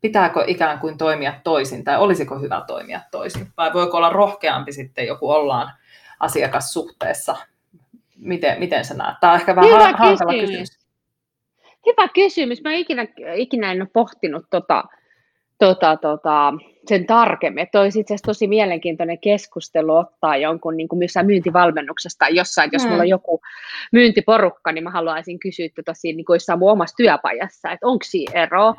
[0.00, 3.48] Pitääkö ikään kuin toimia toisin tai olisiko hyvä toimia toisin?
[3.56, 5.72] Vai voiko olla rohkeampi sitten joku ollaan
[6.20, 7.36] asiakassuhteessa?
[8.16, 9.16] Miten, miten se näet?
[9.20, 10.40] Tämä on ehkä vähän Hyvä hankala kysymys.
[10.40, 10.77] kysymys.
[11.88, 12.62] Hyvä kysymys.
[12.62, 14.84] Mä ikinä, ikinä en ole pohtinut tota,
[15.58, 16.54] tota, tota,
[16.86, 17.62] sen tarkemmin.
[17.62, 22.82] Että olisi itse asiassa tosi mielenkiintoinen keskustelu ottaa jonkun niin kuin myyntivalmennuksesta tai jossain, jos
[22.82, 22.88] mm.
[22.88, 23.40] mulla on joku
[23.92, 28.42] myyntiporukka, niin mä haluaisin kysyä tosi niin kuin jossain mun omassa työpajassa, että onko siinä
[28.42, 28.74] ero.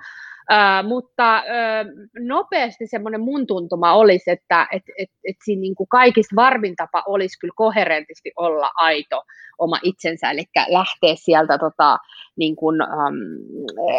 [0.87, 6.35] Mutta uh, nopeasti semmoinen mun tuntuma olisi, että et, et, et siinä niin kuin kaikista
[6.35, 9.23] varmin tapa olisi kyllä koherentisti olla aito
[9.59, 11.97] oma itsensä, eli lähteä sieltä tota,
[12.37, 13.15] niin kuin, um,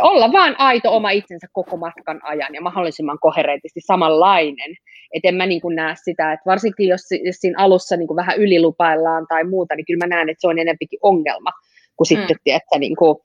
[0.02, 4.74] olla vaan aito oma itsensä koko matkan ajan ja mahdollisimman koherentisti samanlainen.
[5.14, 8.16] Et en mä niin kuin näe sitä, että varsinkin jos, jos siinä alussa niin kuin
[8.16, 11.50] vähän ylilupaillaan tai muuta, niin kyllä mä näen, että se on enempikin ongelma
[11.96, 12.26] kuin mm.
[12.26, 13.16] sitten, että niin kuin,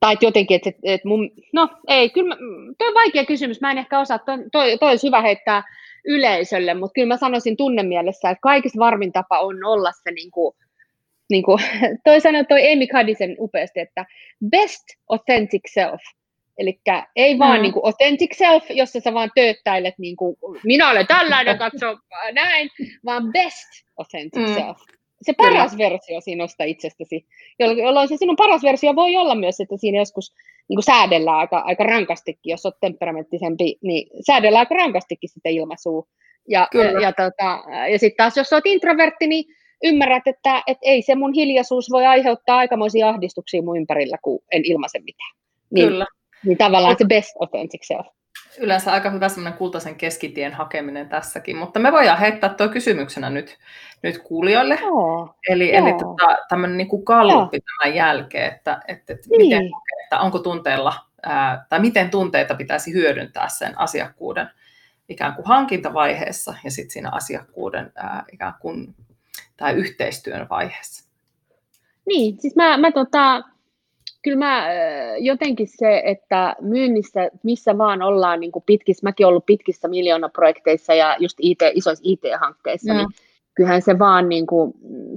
[0.00, 2.36] tai että jotenkin, että, että mun, no ei, kyllä mä,
[2.78, 5.62] toi on vaikea kysymys, mä en ehkä osaa, toi, toi, toi olisi hyvä heittää
[6.04, 10.56] yleisölle, mutta kyllä mä sanoisin tunnemielessä, että kaikista varmin tapa on olla se niin kuin,
[11.30, 11.58] niin kuin,
[12.04, 14.06] toi sanoi toi Amy Caddisen upeasti, että
[14.50, 16.00] best authentic self.
[16.58, 16.80] Eli
[17.16, 17.62] ei vaan mm.
[17.62, 21.98] niin kuin authentic self, jossa sä vaan tööttäilet, niin kuin, minä olen tällainen, katso
[22.32, 22.70] näin,
[23.04, 24.54] vaan best authentic mm.
[24.54, 24.78] self.
[25.22, 25.90] Se paras Kyllä.
[25.90, 27.26] versio sinusta itsestäsi,
[27.58, 30.34] jolloin se sinun paras versio voi olla myös, että siinä joskus
[30.68, 36.06] niin kuin säädellään aika, aika rankastikin, jos olet temperamenttisempi, niin säädellään aika rankastikin sitä ilmaisua.
[36.48, 37.62] Ja, ja, ja, tota,
[37.92, 39.44] ja sitten taas, jos olet introvertti, niin
[39.84, 44.62] ymmärrät, että, että ei se mun hiljaisuus voi aiheuttaa aikamoisia ahdistuksia mun ympärillä, kun en
[44.64, 45.32] ilmaise mitään.
[45.70, 46.06] Niin, Kyllä.
[46.46, 48.06] Niin tavallaan se best authentic self.
[48.58, 53.58] Yleensä aika hyvä semmoinen kultaisen keskitien hakeminen tässäkin, mutta me voidaan heittää tuo kysymyksenä nyt,
[54.02, 54.78] nyt kuulijoille.
[54.82, 55.86] Joo, eli, joo.
[55.86, 57.78] eli tota, tämmöinen niin kuin kalluppi joo.
[57.82, 59.40] tämän jälkeen, että, että, että, niin.
[59.40, 59.70] miten,
[60.04, 64.50] että onko tunteella, ää, tai miten tunteita pitäisi hyödyntää sen asiakkuuden
[65.08, 68.94] ikään kuin hankintavaiheessa ja sitten siinä asiakkuuden ää, ikään kuin
[69.56, 71.10] tai yhteistyön vaiheessa?
[72.06, 73.42] Niin, siis mä, mä tota,
[74.22, 74.66] kyllä mä
[75.18, 81.16] jotenkin se, että myynnissä, missä vaan ollaan niin kuin pitkissä, mäkin ollut pitkissä miljoonaprojekteissa ja
[81.18, 83.08] just IT, isoissa IT-hankkeissa, niin
[83.54, 84.72] kyllähän se vaan niin kuin,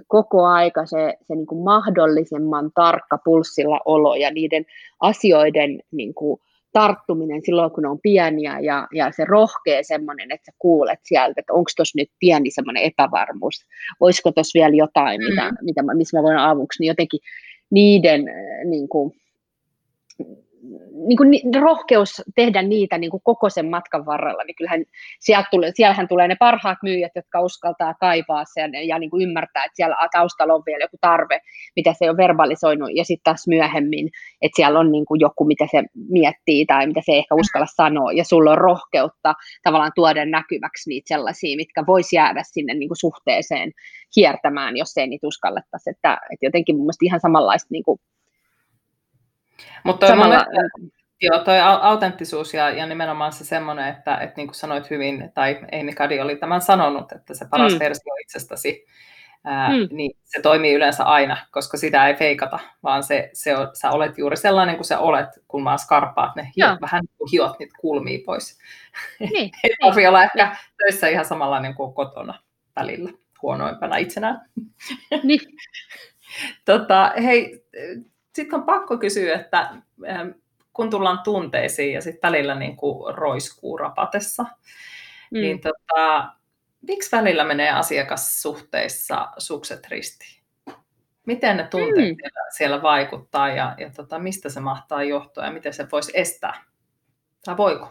[0.08, 4.66] koko aika se, se niin kuin mahdollisimman tarkka pulssilla olo ja niiden
[5.00, 6.40] asioiden niin kuin,
[6.74, 11.34] tarttuminen silloin, kun ne on pieniä ja, ja se rohkea semmoinen, että sä kuulet sieltä,
[11.38, 13.66] että onko tuossa nyt pieni semmoinen epävarmuus,
[14.00, 15.28] olisiko tuossa vielä jotain, mm.
[15.28, 17.20] mitä, mitä, missä mä voin avuksi, niin jotenkin
[17.74, 18.26] niiden
[18.66, 19.14] niin kuin,
[21.08, 21.30] niin kuin
[21.62, 24.84] rohkeus tehdä niitä niin kuin koko sen matkan varrella, niin kyllähän
[25.20, 29.64] sieltä tulee, siellähän tulee ne parhaat myyjät, jotka uskaltaa kaivaa sen ja niin kuin ymmärtää,
[29.64, 31.40] että siellä taustalla on vielä joku tarve,
[31.76, 34.10] mitä se on verbalisoinut, ja sitten taas myöhemmin,
[34.42, 37.68] että siellä on niin kuin joku, mitä se miettii tai mitä se ei ehkä uskalla
[37.76, 39.34] sanoa, ja sulla on rohkeutta
[39.64, 43.72] tavallaan tuoda näkyväksi niitä sellaisia, mitkä vois jäädä sinne niin kuin suhteeseen
[44.16, 48.00] hiertämään, jos ei niitä uskallettaisi, että, että jotenkin mun mielestä ihan samanlaista niin kuin
[49.84, 50.46] mutta Samalla...
[51.24, 55.60] Joo, toi autenttisuus ja, ja nimenomaan se semmoinen, että, että niin kuin sanoit hyvin, tai
[55.82, 57.80] Amy Kadi oli tämän sanonut, että se paras mm.
[57.80, 58.86] versio itsestäsi,
[59.44, 59.88] ää, mm.
[59.92, 64.18] niin se toimii yleensä aina, koska sitä ei feikata, vaan se, se on, sä olet
[64.18, 68.20] juuri sellainen kuin sä olet, kun vaan skarpaat ne hiot, vähän niin hiot niitä kulmia
[68.26, 68.60] pois.
[69.20, 69.52] Niin.
[69.64, 70.58] ei tarvitse olla ehkä niin.
[70.78, 72.40] töissä ihan samanlainen kuin kotona
[72.76, 74.42] välillä, huonoimpana itsenään.
[75.24, 75.42] niin.
[76.66, 77.66] tota, hei,
[78.34, 79.70] sitten on pakko kysyä, että
[80.74, 85.42] kun tullaan tunteisiin ja sitten välillä niin kuin roiskuu rapatessa, mm.
[85.42, 86.30] niin tota,
[86.88, 90.44] miksi välillä menee asiakassuhteissa sukset ristiin?
[91.26, 92.16] Miten ne tunteet mm.
[92.16, 96.64] siellä, siellä vaikuttaa ja, ja tota, mistä se mahtaa johtua ja miten se voisi estää?
[97.46, 97.90] Tai voiko?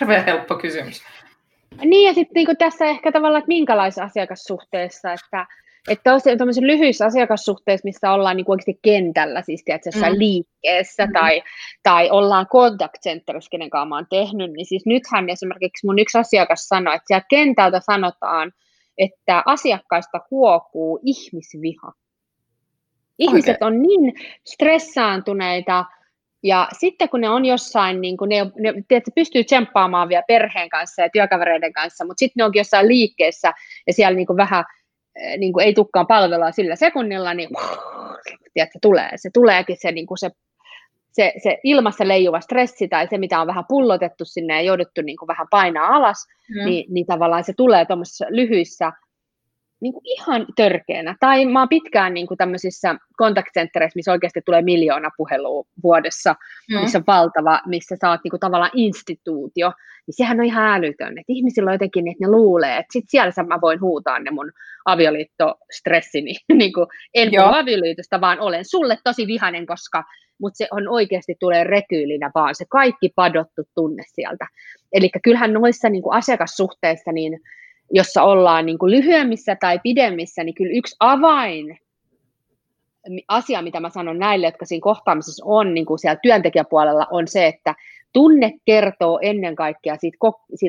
[0.00, 1.02] Hirveän helppo kysymys.
[1.84, 5.46] Niin ja sitten niin tässä ehkä tavallaan, että minkälaisessa asiakassuhteessa, että
[5.88, 10.18] että tämmöisissä lyhyissä asiakassuhteissa, missä ollaan niin oikeasti kentällä, siis tiedätkö, jossain mm.
[10.18, 11.12] liikkeessä, mm.
[11.12, 11.42] tai,
[11.82, 16.18] tai ollaan contact centerissä, kenen kanssa mä oon tehnyt, niin siis nythän esimerkiksi mun yksi
[16.18, 18.52] asiakas sanoi, että siellä kentältä sanotaan,
[18.98, 21.92] että asiakkaista huokuu ihmisviha.
[23.18, 23.66] Ihmiset okay.
[23.66, 24.14] on niin
[24.46, 25.84] stressaantuneita,
[26.42, 30.68] ja sitten kun ne on jossain, niin kun ne, ne tiedätkö, pystyy tsemppaamaan vielä perheen
[30.68, 33.52] kanssa ja työkavereiden kanssa, mutta sitten ne onkin jossain liikkeessä
[33.86, 34.64] ja siellä niin vähän
[35.38, 37.48] niin kuin ei tukkaan palvelua sillä sekunnilla, niin
[38.54, 39.10] tiedätkö, tulee.
[39.16, 40.30] Se tuleekin se, niin kuin se,
[41.12, 45.16] se, se ilmassa leijuva stressi tai se, mitä on vähän pullotettu sinne ja jouduttu niin
[45.16, 46.64] kuin vähän painaa alas, mm.
[46.64, 48.92] niin, niin tavallaan se tulee tuommoisissa lyhyissä
[49.80, 51.16] niin kuin ihan törkeänä.
[51.20, 56.34] Tai mä oon pitkään niin kuin tämmöisissä contact centereissä, missä oikeasti tulee miljoona puhelua vuodessa,
[56.70, 56.80] mm.
[56.80, 59.72] missä on valtava, missä sä oot niin kuin tavallaan instituutio,
[60.06, 61.18] niin sehän on ihan älytön.
[61.18, 64.52] Että ihmisillä on jotenkin, että ne luulee, että sit siellä mä voin huutaa ne mun
[64.84, 66.34] avioliittostressini.
[66.54, 70.04] niin kuin, en puhu avioliitosta, vaan olen sulle tosi vihanen, koska
[70.40, 74.46] mutta se on oikeasti tulee rekyylinä vaan se kaikki padottu tunne sieltä.
[74.92, 77.40] Eli kyllähän noissa niin kuin asiakassuhteissa, niin
[77.90, 81.78] jossa ollaan niin kuin lyhyemmissä tai pidemmissä, niin kyllä yksi avain
[83.28, 87.46] asia, mitä mä sanon näille, jotka siinä kohtaamisessa on niin kuin siellä työntekijäpuolella, on se,
[87.46, 87.74] että
[88.12, 90.18] tunne kertoo ennen kaikkea siitä,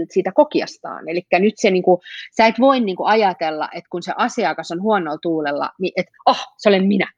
[0.09, 1.09] siitä kokiastaan.
[1.09, 2.01] Eli nyt se, niin kuin,
[2.37, 6.11] sä et voi niin kuin ajatella, että kun se asiakas on huonolla tuulella, niin että
[6.25, 7.11] oh, se olen minä.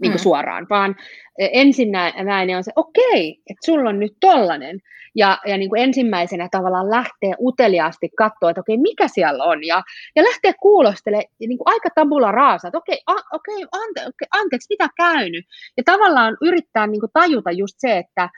[0.00, 0.22] Niin kuin mm.
[0.22, 0.96] suoraan, vaan
[1.38, 4.80] e, ensimmäinen on se, okei, että sulla on nyt tollanen,
[5.14, 9.82] ja, ja niin kuin ensimmäisenä tavallaan lähtee uteliaasti katsoa, että okei, mikä siellä on, ja,
[10.16, 14.66] ja lähtee kuulostelemaan niin kuin aika tabula raasa, että okei, a, okei, ante, okei, anteeksi,
[14.70, 15.44] mitä käynyt,
[15.76, 18.28] ja tavallaan yrittää niin kuin tajuta just se, että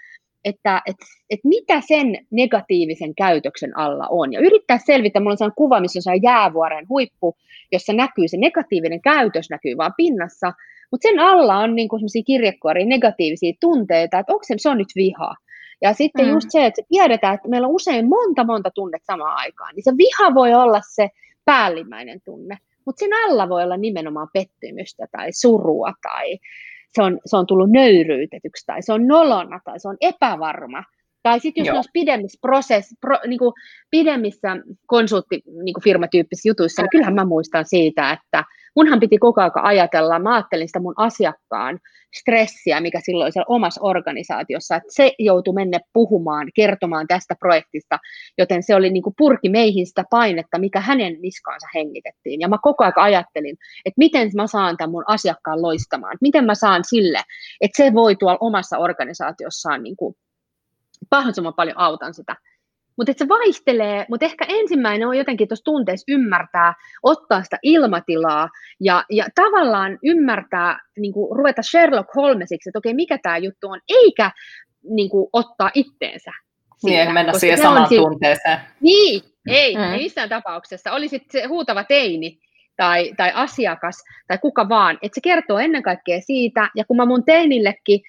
[0.44, 0.96] että et,
[1.30, 4.32] et mitä sen negatiivisen käytöksen alla on.
[4.32, 7.36] Ja yrittää selvittää, mulla on sellainen kuva, missä on jäävuoren huippu,
[7.72, 10.52] jossa näkyy se negatiivinen käytös, näkyy vaan pinnassa,
[10.90, 14.92] mutta sen alla on niin sellaisia kirjekuoria, negatiivisia tunteita, että onko se, se on nyt
[14.96, 15.34] viha.
[15.82, 16.32] Ja sitten mm.
[16.32, 19.92] just se, että tiedetään, että meillä on usein monta monta tunnet samaan aikaan, niin se
[19.98, 21.08] viha voi olla se
[21.44, 26.38] päällimmäinen tunne, mutta sen alla voi olla nimenomaan pettymystä tai surua tai
[26.88, 30.84] se on, se on tullut nöyryytetyksi tai se on nolona tai se on epävarma.
[31.22, 31.76] Tai sitten jos Joo.
[31.76, 33.52] olisi pidemmissä, prosess, pro, niin kuin
[33.90, 34.56] pidemmissä
[34.86, 38.44] konsulttifirmatyyppisissä jutuissa, niin kyllähän mä muistan siitä, että
[38.76, 41.78] munhan piti koko ajan ajatella, mä ajattelin sitä mun asiakkaan
[42.14, 47.98] stressiä, mikä silloin siellä omassa organisaatiossa, että se joutui mennä puhumaan, kertomaan tästä projektista,
[48.38, 52.40] joten se oli niin kuin purki meihin sitä painetta, mikä hänen niskaansa hengitettiin.
[52.40, 56.54] Ja mä koko ajan ajattelin, että miten mä saan tämän mun asiakkaan loistamaan, miten mä
[56.54, 57.22] saan sille,
[57.60, 60.14] että se voi tuolla omassa organisaatiossaan niin kuin
[61.10, 62.36] mahdollisimman paljon autan sitä.
[62.96, 68.48] Mutta se vaihtelee, mutta ehkä ensimmäinen on jotenkin tuossa tunteessa ymmärtää, ottaa sitä ilmatilaa
[68.80, 73.80] ja, ja tavallaan ymmärtää, niin kuin ruveta Sherlock Holmesiksi, että okei, mikä tämä juttu on,
[73.88, 74.30] eikä
[74.82, 76.30] niin kuin, ottaa itteensä.
[76.76, 78.58] Siitä, niin, mennä siihen samaan si- tunteeseen.
[78.80, 79.82] Niin, ei, mm.
[79.82, 80.92] ei missään tapauksessa.
[80.92, 82.38] Oli sitten se huutava teini
[82.76, 87.06] tai, tai asiakas tai kuka vaan, että se kertoo ennen kaikkea siitä, ja kun mä
[87.06, 88.00] mun teinillekin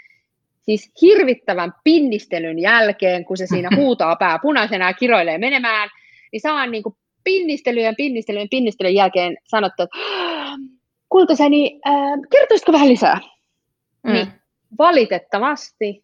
[0.77, 5.89] siis hirvittävän pinnistelyn jälkeen, kun se siinä huutaa pää punaisena ja kiroilee menemään,
[6.31, 9.97] niin saan niin kuin pinnistelyjen, pinnistelyjen, pinnistelyn jälkeen sanottu, että
[11.09, 13.19] kultaseni, äh, kertoisitko vähän lisää?
[14.03, 14.13] Mm.
[14.13, 14.27] Niin
[14.77, 16.03] valitettavasti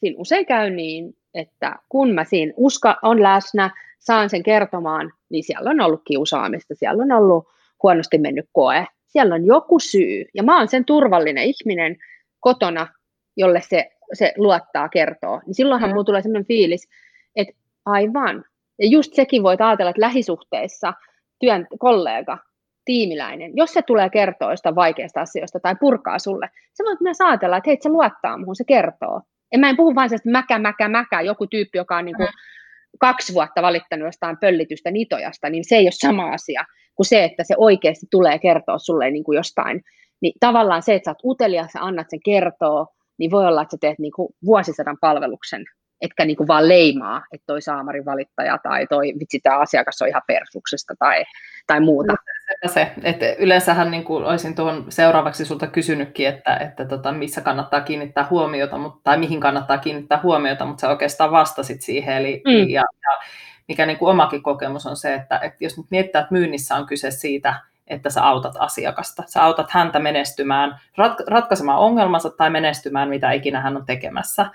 [0.00, 5.44] siinä usein käy niin, että kun mä siinä uska on läsnä, saan sen kertomaan, niin
[5.44, 7.46] siellä on ollut kiusaamista, siellä on ollut
[7.82, 11.96] huonosti mennyt koe, siellä on joku syy, ja mä oon sen turvallinen ihminen
[12.40, 12.88] kotona,
[13.36, 15.94] jolle se, se luottaa kertoo, niin silloinhan mm.
[15.94, 16.88] mulla tulee sellainen fiilis,
[17.36, 17.54] että
[17.86, 18.44] aivan.
[18.78, 20.92] Ja just sekin voit ajatella, että lähisuhteissa
[21.40, 22.38] työn kollega,
[22.84, 27.56] tiimiläinen, jos se tulee kertoa jostain vaikeasta asioista tai purkaa sulle, se voit myös ajatella,
[27.56, 29.20] että hei, se luottaa muuhun, se kertoo.
[29.52, 32.28] En mä en puhu vain sellaista mäkä, mäkä, mäkä, joku tyyppi, joka on niin kuin
[32.28, 32.96] mm.
[33.00, 36.64] kaksi vuotta valittanut jostain pöllitystä nitojasta, niin se ei ole sama asia
[36.94, 39.80] kuin se, että se oikeasti tulee kertoa sulle niin kuin jostain.
[40.22, 42.86] Niin tavallaan se, että sä oot utelias ja annat sen kertoa,
[43.22, 45.64] niin voi olla, että sä teet niin kuin vuosisadan palveluksen,
[46.00, 50.08] etkä niin kuin vaan leimaa, että toi saamarin valittaja tai toi vitsi tämä asiakas on
[50.08, 51.24] ihan persuksesta tai,
[51.66, 52.12] tai muuta.
[52.12, 57.40] No, se, että yleensähän niin kuin olisin tuohon seuraavaksi sulta kysynytkin, että, että tota, missä
[57.40, 62.42] kannattaa kiinnittää huomiota, mutta, tai mihin kannattaa kiinnittää huomiota, mutta sä oikeastaan vastasit siihen, eli
[62.46, 62.70] mm.
[62.70, 63.28] ja, ja
[63.68, 66.86] mikä niin kuin omakin kokemus on se, että, että jos nyt mietitään, että myynnissä on
[66.86, 67.54] kyse siitä,
[67.92, 69.22] että sä autat asiakasta.
[69.26, 70.80] Sä autat häntä menestymään,
[71.26, 74.46] ratkaisemaan ongelmansa tai menestymään, mitä ikinä hän on tekemässä.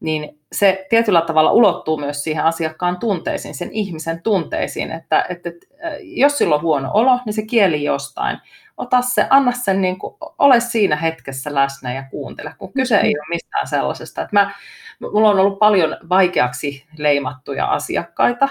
[0.00, 5.66] Niin se tietyllä tavalla ulottuu myös siihen asiakkaan tunteisiin, sen ihmisen tunteisiin, että, että, että
[6.02, 8.38] jos sillä on huono olo, niin se kieli jostain.
[8.76, 13.18] Ota se, anna sen, niin kuin, ole siinä hetkessä läsnä ja kuuntele, kun kyse ei
[13.18, 14.22] ole mistään sellaisesta.
[14.22, 14.54] Että mä,
[15.00, 18.48] mulla on ollut paljon vaikeaksi leimattuja asiakkaita,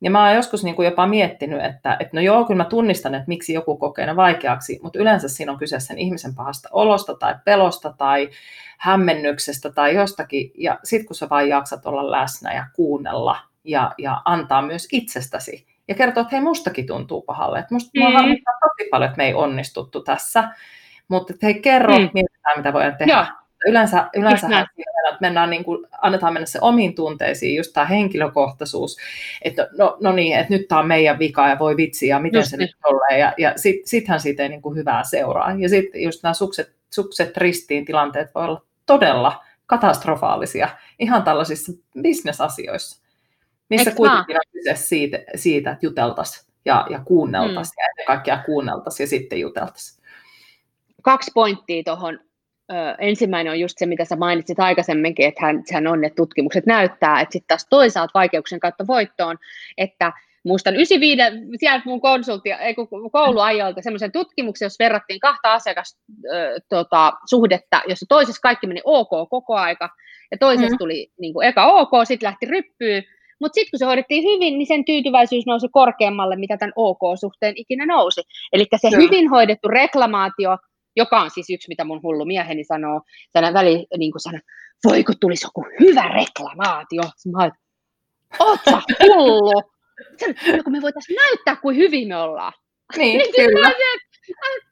[0.00, 3.14] ja mä oon joskus niin kuin jopa miettinyt, että, että no joo, kyllä mä tunnistan,
[3.14, 7.14] että miksi joku kokee ne vaikeaksi, mutta yleensä siinä on kyse sen ihmisen pahasta olosta
[7.14, 8.30] tai pelosta tai
[8.78, 10.50] hämmennyksestä tai jostakin.
[10.54, 15.66] Ja sitten kun sä vain jaksat olla läsnä ja kuunnella ja, ja antaa myös itsestäsi
[15.88, 17.58] ja kertoa, että hei, mustakin tuntuu pahalle.
[17.58, 18.12] Että musta mm.
[18.12, 20.48] harmittaa tosi paljon, että me ei onnistuttu tässä.
[21.08, 22.10] Mutta hei, kerro, mm.
[22.14, 23.12] mietitään, mitä voidaan tehdä.
[23.12, 23.24] Joo.
[23.64, 24.46] Yleensä, yleensä
[25.16, 28.96] että mennään niin kuin, annetaan mennä se omiin tunteisiin, just tämä henkilökohtaisuus,
[29.42, 32.38] että no, no niin, että nyt tämä on meidän vika ja voi vitsi ja miten
[32.38, 32.66] just se niin.
[32.66, 35.52] nyt tulee ja, ja sit, sittenhän siitä ei niin kuin hyvää seuraa.
[35.58, 43.02] Ja sitten just nämä sukset, sukset ristiin tilanteet voi olla todella katastrofaalisia ihan tällaisissa bisnesasioissa,
[43.70, 47.82] missä Eks kuitenkin on kyse siitä, siitä että juteltaisiin ja, ja kuunneltaisiin mm.
[47.82, 50.06] ja ennen kaikkea kuunneltaisiin ja sitten juteltaisiin.
[51.02, 52.18] Kaksi pointtia tuohon
[52.98, 57.20] ensimmäinen on just se, mitä sä mainitsit aikaisemminkin, että hän, sehän on, että tutkimukset näyttää,
[57.20, 59.36] että sitten taas toisaalta vaikeuksien kautta voittoon,
[59.78, 60.12] että
[60.44, 61.22] muistan 95,
[61.58, 62.74] sieltä mun konsultti, ei,
[63.12, 69.54] kouluajalta semmoisen tutkimuksen, jos verrattiin kahta asiakassuhdetta, tota, suhdetta, jossa toisessa kaikki meni ok koko
[69.54, 69.88] aika,
[70.30, 70.78] ja toisessa mm.
[70.78, 73.02] tuli niin kuin, eka ok, sitten lähti ryppyyn,
[73.40, 77.86] mutta sitten kun se hoidettiin hyvin, niin sen tyytyväisyys nousi korkeammalle, mitä tämän OK-suhteen ikinä
[77.86, 78.20] nousi.
[78.52, 79.02] Eli se Kyllä.
[79.02, 80.56] hyvin hoidettu reklamaatio
[80.96, 83.00] joka on siis yksi, mitä mun hullu mieheni sanoo,
[83.32, 84.40] tänä väli niin kuin sanoo,
[84.84, 87.02] voi kun tulisi joku hyvä reklamaatio.
[87.02, 87.52] Mä oon,
[88.38, 89.62] oot sä hullu?
[90.20, 92.52] Sanoin, kun me voitaisiin näyttää, kuin hyvin me ollaan.
[92.96, 93.72] Niin, niin kyllä.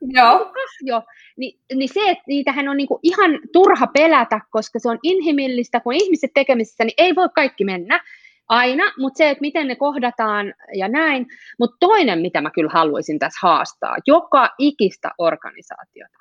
[0.01, 0.53] Joo.
[0.81, 1.03] Jo.
[1.37, 5.93] Ni, niin se, että niitähän on niinku ihan turha pelätä, koska se on inhimillistä, kun
[5.93, 8.01] ihmiset tekemisissä, niin ei voi kaikki mennä
[8.49, 11.27] aina, mutta se, että miten ne kohdataan ja näin.
[11.59, 16.19] Mutta toinen, mitä mä kyllä haluaisin tässä haastaa, joka ikistä organisaatiota,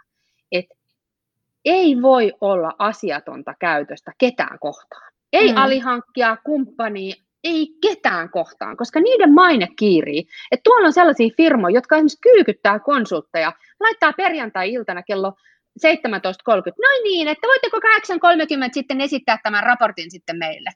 [0.52, 0.76] että
[1.66, 5.14] ei voi olla asiatonta käytöstä ketään kohtaan.
[5.34, 5.58] Ei mm.
[5.58, 10.26] alihankkia, kumppania, ei ketään kohtaan, koska niiden maine kiirii.
[10.52, 15.34] Että tuolla on sellaisia firmoja, jotka esimerkiksi kyykyttää konsultteja, laittaa perjantai-iltana kello
[15.88, 15.90] 17.30,
[16.82, 17.84] noin niin, että voitteko 8.30
[18.72, 20.70] sitten esittää tämän raportin sitten meille.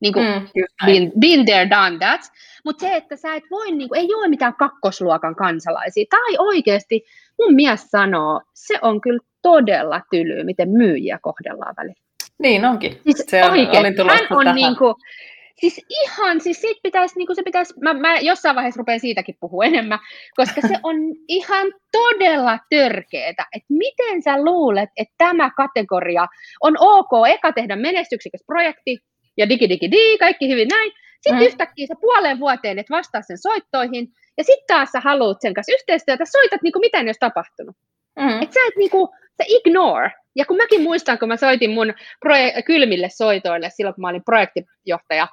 [0.00, 0.48] Niin kuin, mm,
[0.86, 2.20] been, been there, done that.
[2.64, 6.04] Mutta se, että sä et voi, niin kuin, ei ole mitään kakkosluokan kansalaisia.
[6.10, 7.04] Tai oikeasti
[7.38, 12.02] mun mies sanoo, se on kyllä todella tylyä, miten myyjiä kohdellaan välillä.
[12.38, 13.00] Niin onkin.
[13.02, 14.54] Siis se on, oikein, hän on tähän.
[14.54, 14.94] niin kuin,
[15.60, 19.34] Siis ihan, siis siitä pitäisi, niin kuin se pitäisi, mä, mä jossain vaiheessa rupean siitäkin
[19.40, 19.98] puhua enemmän,
[20.36, 20.96] koska se on
[21.28, 26.26] ihan todella törkeetä, että miten sä luulet, että tämä kategoria
[26.62, 28.98] on ok, eka tehdä menestyksekäs projekti,
[29.38, 31.46] ja digi digi di, kaikki hyvin näin, sitten mm.
[31.46, 34.08] yhtäkkiä sä puoleen vuoteen et vastaa sen soittoihin,
[34.38, 37.76] ja sitten taas sä haluat sen kanssa yhteistyötä, soitat niin kuin mitään ei olisi tapahtunut.
[38.18, 38.42] Mm.
[38.42, 39.08] Et sä et niin kuin,
[39.38, 40.10] sä ignore.
[40.36, 41.94] Ja kun mäkin muistan, kun mä soitin mun
[42.26, 45.28] proje- kylmille soitoille silloin, kun mä olin projektijohtaja,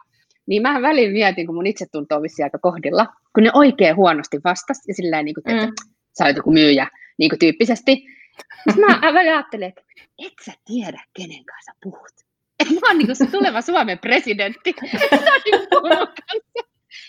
[0.48, 4.78] niin mä välillä mietin, kun mun itsetunto on aika kohdilla, kun ne oikein huonosti vastas
[4.88, 5.74] ja sillä niin kuin, mm.
[6.18, 6.88] sä olet joku myyjä
[7.20, 8.06] niin kuin tyyppisesti.
[8.72, 9.82] Sitten mä välillä ajattelen, että
[10.26, 12.25] et sä tiedä, kenen kanssa puhut.
[12.60, 14.76] Että mä oon niin kuin se tuleva Suomen presidentti.
[15.46, 15.62] Niin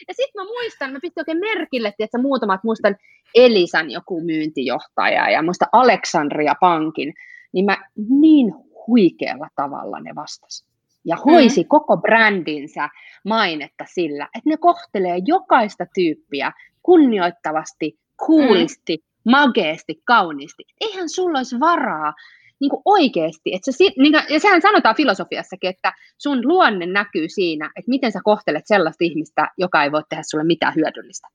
[0.08, 2.96] ja sitten mä muistan, mä pistin oikein merkille, että muutamat, muistan
[3.34, 7.14] Elisan joku myyntijohtaja ja muista Aleksandria Pankin,
[7.52, 7.76] niin mä
[8.20, 8.54] niin
[8.86, 10.76] huikealla tavalla ne vastasivat
[11.06, 11.68] ja hoisi mm.
[11.68, 12.88] koko brändinsä
[13.24, 19.30] mainetta sillä, että ne kohtelee jokaista tyyppiä kunnioittavasti, kuulisti, mm.
[19.30, 20.64] mageesti, kauniisti.
[20.80, 22.14] Eihän sulla olisi varaa
[22.60, 27.28] niin kuin oikeasti, että se, niin kuin, ja sehän sanotaan filosofiassakin, että sun luonne näkyy
[27.28, 31.28] siinä, että miten sä kohtelet sellaista ihmistä, joka ei voi tehdä sulle mitään hyödyllistä.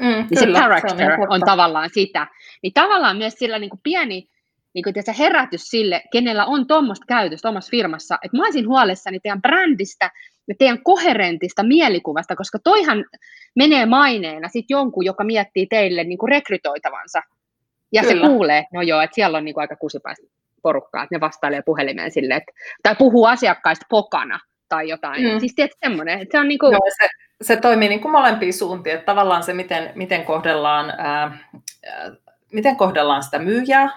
[0.00, 2.26] Mm, niin kyllä, se character se on, on tavallaan sitä.
[2.62, 4.28] Niin tavallaan myös sillä niin kuin pieni
[4.74, 9.20] niin kuin se herätys sille, kenellä on tuommoista käytöstä omassa firmassa, että mä olisin huolissani
[9.20, 10.10] teidän brändistä
[10.48, 13.04] ja teidän koherentista mielikuvasta, koska toihan
[13.56, 17.22] menee maineena sit jonkun, joka miettii teille niin kuin rekrytoitavansa.
[17.92, 18.26] Ja Kyllä.
[18.26, 20.26] se kuulee, no joo, että siellä on niin kuin aika kusipäistä
[20.62, 22.52] porukkaa, että ne vastailee puhelimeen sille, että,
[22.82, 25.32] tai puhuu asiakkaista pokana tai jotain.
[25.32, 25.40] Mm.
[25.40, 26.72] Siis tiedätkö semmoinen, että se on niin kuin...
[26.72, 27.08] Joo, se,
[27.42, 31.38] se toimii niin kuin molempiin suuntiin, että tavallaan se, miten, miten kohdellaan ää,
[32.52, 33.90] miten kohdellaan sitä myyjää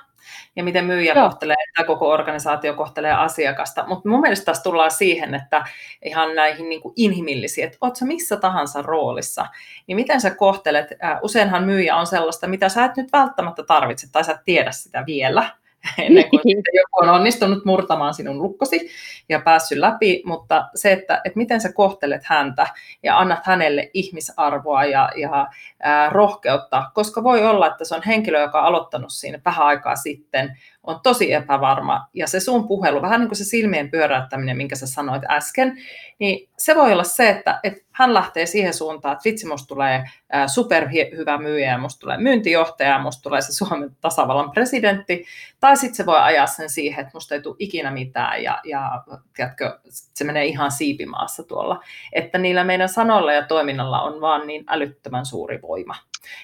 [0.55, 1.29] ja miten myyjä Joo.
[1.29, 3.85] kohtelee tai koko organisaatio kohtelee asiakasta.
[3.87, 5.65] Mutta mun mielestä taas tullaan siihen, että
[6.05, 9.45] ihan näihin niin kuin inhimillisiin, että oot sä missä tahansa roolissa,
[9.87, 14.07] niin miten sä kohtelet, äh, useinhan myyjä on sellaista, mitä sä et nyt välttämättä tarvitse
[14.11, 15.49] tai sä et tiedä sitä vielä,
[15.97, 16.41] ennen kuin
[16.73, 18.89] joku on onnistunut murtamaan sinun lukkosi
[19.29, 22.67] ja päässyt läpi, mutta se, että, että miten sä kohtelet häntä
[23.03, 25.47] ja annat hänelle ihmisarvoa ja, ja
[25.79, 29.95] ää, rohkeutta, koska voi olla, että se on henkilö, joka on aloittanut siinä vähän aikaa
[29.95, 30.57] sitten,
[30.87, 34.87] on tosi epävarma ja se sun puhelu, vähän niin kuin se silmien pyöräyttäminen, minkä sä
[34.87, 35.77] sanoit äsken,
[36.19, 40.03] niin se voi olla se, että, että hän lähtee siihen suuntaan, että vitsi, musta tulee
[40.47, 45.25] superhyvä myyjä ja musta tulee myyntijohtaja ja musta tulee se Suomen tasavallan presidentti,
[45.59, 49.03] tai sitten se voi ajaa sen siihen, että musta ei tule ikinä mitään ja, ja
[49.35, 51.83] tiedätkö, se menee ihan siipimaassa tuolla.
[52.13, 55.95] Että niillä meidän sanoilla ja toiminnalla on vaan niin älyttömän suuri voima.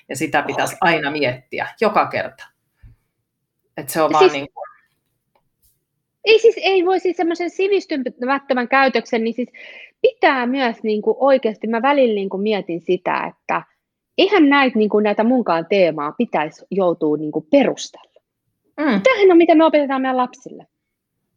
[0.10, 2.48] Ja sitä pitäisi aina miettiä joka kerta.
[3.78, 4.65] Että se on siis, vaan niin kuin...
[6.26, 9.49] Ei siis, ei voi siis semmoisen sivistymättömän käytöksen, niin siis
[10.01, 13.63] pitää myös niin kuin oikeasti, mä välillä niin kuin mietin sitä, että
[14.17, 18.22] eihän näitä, niin kuin näitä munkaan teemaa pitäisi joutua niin kuin perustella.
[18.78, 19.01] Mm.
[19.01, 20.67] Tämähän on, mitä me opetetaan meidän lapsille.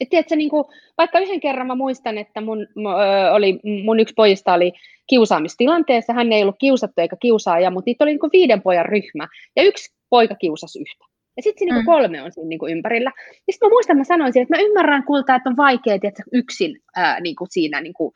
[0.00, 0.64] Et tiedätkö, niin kuin,
[0.98, 4.72] vaikka yhden kerran mä muistan, että mun, ö, oli, mun yksi pojista oli
[5.06, 9.28] kiusaamistilanteessa, hän ei ollut kiusattu eikä kiusaaja, mutta niitä oli niin kuin viiden pojan ryhmä,
[9.56, 11.04] ja yksi poika kiusasi yhtä.
[11.36, 11.94] Ja sitten se niinku mm.
[11.94, 13.12] kolme on siinä niinku ympärillä.
[13.46, 16.80] Ja sitten mä muistan, mä sanoin että mä ymmärrän kulta, että on vaikea että yksin
[16.96, 18.12] ää, niinku siinä niinku,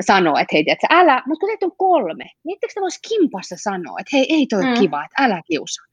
[0.00, 3.96] sanoa, että hei, tiedätkö, älä, mutta kun teitä on kolme, niin etteikö voisi kimpassa sanoa,
[4.00, 4.74] että hei, ei toi mm.
[4.80, 5.86] kiva, että älä kiusaa.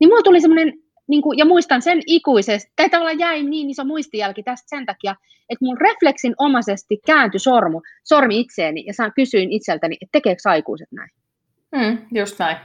[0.00, 0.72] Niin mulla tuli semmoinen,
[1.08, 5.14] niin kuin, ja muistan sen ikuisesti, tai tavallaan jäi niin iso muistijälki tästä sen takia,
[5.48, 10.88] että mun refleksin omaisesti kääntyi sormu, sormi itseeni, ja saan kysyin itseltäni, että tekeekö aikuiset
[10.92, 11.10] näin?
[11.72, 12.56] Mm, just näin.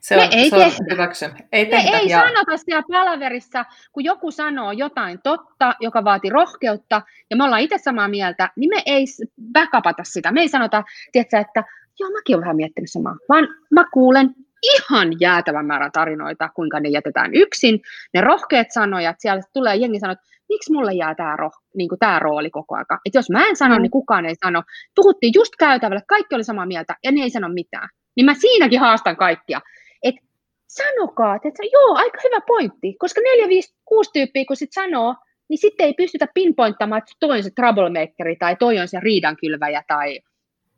[0.00, 1.26] Se on, ei se on hyväksy.
[1.52, 2.20] Ei, tehdä, ei ja...
[2.20, 7.78] sanota siellä palaverissa, kun joku sanoo jotain totta, joka vaatii rohkeutta, ja me ollaan itse
[7.78, 9.04] samaa mieltä, niin me ei
[9.52, 10.32] backupata sitä.
[10.32, 11.64] Me ei sanota, tiedätkö, että
[12.00, 16.88] joo, mäkin olen vähän miettinyt samaa, vaan mä kuulen ihan jäätävän määrän tarinoita, kuinka ne
[16.88, 17.80] jätetään yksin.
[18.14, 22.50] Ne rohkeat sanojat, siellä tulee jengi sanoo, että miksi mulle jää tämä roh, niin rooli
[22.50, 22.86] koko ajan.
[23.04, 23.82] Että jos mä en sano, mm.
[23.82, 24.62] niin kukaan ei sano.
[24.96, 27.88] Puhuttiin just käytävällä, kaikki oli samaa mieltä, ja ne ei sano mitään.
[28.16, 29.60] Niin mä siinäkin haastan kaikkia.
[30.02, 30.20] Että
[30.66, 35.14] sanokaa, että joo, aika hyvä pointti, koska neljä, viisi, kuusi tyyppiä, kun sit sanoo,
[35.48, 39.82] niin sitten ei pystytä pinpointtamaan, että toi on se troublemakeri tai toi on se riidankylväjä
[39.88, 40.20] tai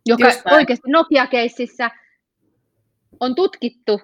[0.06, 1.90] joka oikeasti Nokia-keississä
[3.20, 4.00] on tutkittu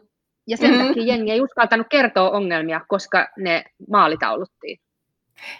[0.46, 0.86] ja sen mm-hmm.
[0.86, 4.78] takia jengi ei uskaltanut kertoa ongelmia, koska ne maalitauluttiin.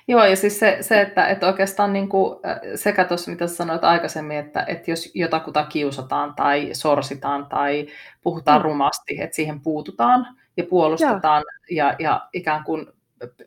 [0.09, 2.39] Joo, ja siis se, se että, että oikeastaan niin kuin,
[2.75, 7.87] sekä tuossa, mitä sanoit aikaisemmin, että, että jos jotakuta kiusataan tai sorsitaan tai
[8.23, 8.65] puhutaan mm.
[8.65, 12.87] rumasti, että siihen puututaan ja puolustetaan ja, ja ikään kuin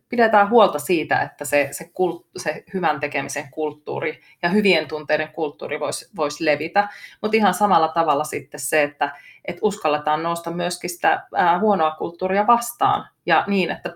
[0.09, 5.79] pidetään huolta siitä, että se, se, kult, se hyvän tekemisen kulttuuri ja hyvien tunteiden kulttuuri
[5.79, 6.89] voisi vois levitä,
[7.21, 9.15] mutta ihan samalla tavalla sitten se, että
[9.45, 13.95] et uskalletaan nousta myöskin sitä ää, huonoa kulttuuria vastaan ja niin, että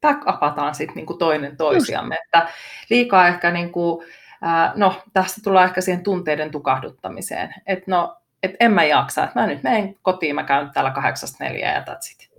[0.00, 2.14] backupataan sitten niinku toinen toisiamme.
[2.14, 2.24] Just.
[2.24, 2.52] Että
[2.90, 4.04] liikaa ehkä, niinku,
[4.42, 9.40] ää, no tästä tulee ehkä siihen tunteiden tukahduttamiseen, että no, et en mä jaksa, että
[9.40, 12.30] mä nyt menen kotiin, mä käyn täällä kahdeksasta neljä ja that's it.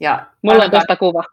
[0.00, 1.24] Ja Mulla on tuosta kuva.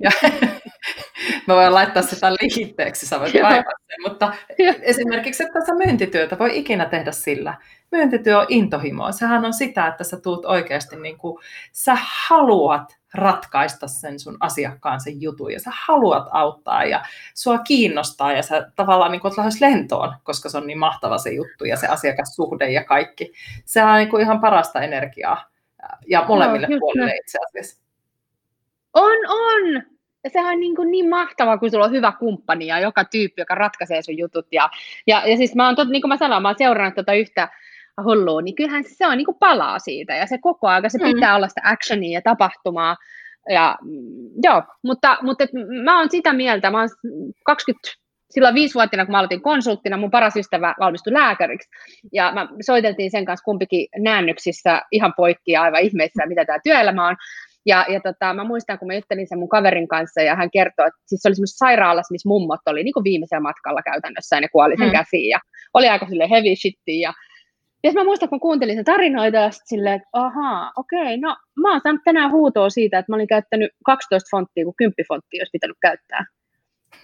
[0.00, 0.10] Ja,
[1.48, 3.64] mä voin laittaa sitä liitteeksi, sä voit sen,
[4.06, 4.32] mutta
[4.82, 7.54] esimerkiksi, että tässä myyntityötä voi ikinä tehdä sillä.
[7.92, 9.12] Myyntityö on intohimoa.
[9.12, 15.00] Sehän on sitä, että sä tuut oikeasti, niin kuin, sä haluat ratkaista sen sun asiakkaan
[15.00, 17.02] sen jutun ja sä haluat auttaa ja
[17.34, 21.30] sua kiinnostaa ja sä tavallaan niin kuin lähes lentoon, koska se on niin mahtava se
[21.30, 23.32] juttu ja se asiakassuhde ja kaikki.
[23.64, 25.50] Se on niin kuin ihan parasta energiaa
[26.06, 27.84] ja molemmille no, puolille itse asiassa.
[28.94, 29.82] On, on.
[30.24, 33.40] Ja sehän on niin, kuin niin mahtavaa, kun sulla on hyvä kumppani ja joka tyyppi,
[33.40, 34.46] joka ratkaisee sun jutut.
[34.52, 34.70] Ja,
[35.06, 37.48] ja, ja siis mä oon, tot, niin kuin mä sanoin, mä oon seurannut tota yhtä
[38.02, 40.14] hullua, niin kyllähän se on niin kuin palaa siitä.
[40.14, 41.14] Ja se koko ajan, se mm.
[41.14, 42.96] pitää olla sitä actionia ja tapahtumaa.
[43.48, 43.90] Ja, mm,
[44.42, 45.50] joo, mutta, mutta et,
[45.84, 46.88] mä oon sitä mieltä, mä oon
[47.44, 47.90] 20,
[48.30, 51.68] silloin viisivuotiaana, kun mä aloitin konsulttina, mun paras ystävä valmistui lääkäriksi.
[52.12, 57.08] Ja mä soiteltiin sen kanssa kumpikin näännyksissä ihan poikki ja aivan ihmeissä, mitä tämä työelämä
[57.08, 57.16] on.
[57.66, 60.86] Ja, ja tota, mä muistan, kun mä juttelin sen mun kaverin kanssa, ja hän kertoi,
[60.86, 64.40] että siis se oli semmoisessa sairaalassa, missä mummot oli niin kuin viimeisellä matkalla käytännössä, ja
[64.40, 64.92] ne kuoli sen mm.
[64.92, 65.38] käsiin, ja
[65.74, 67.12] oli aika sille heavy shitti, ja
[67.84, 71.36] ja mä muistan, kun kuuntelin sen tarinoita, ja sitten silleen, että ahaa, okei, okay, no
[71.60, 75.40] mä oon saanut tänään huutoa siitä, että mä olin käyttänyt 12 fonttia, kun 10 fonttia
[75.40, 76.24] olisi pitänyt käyttää.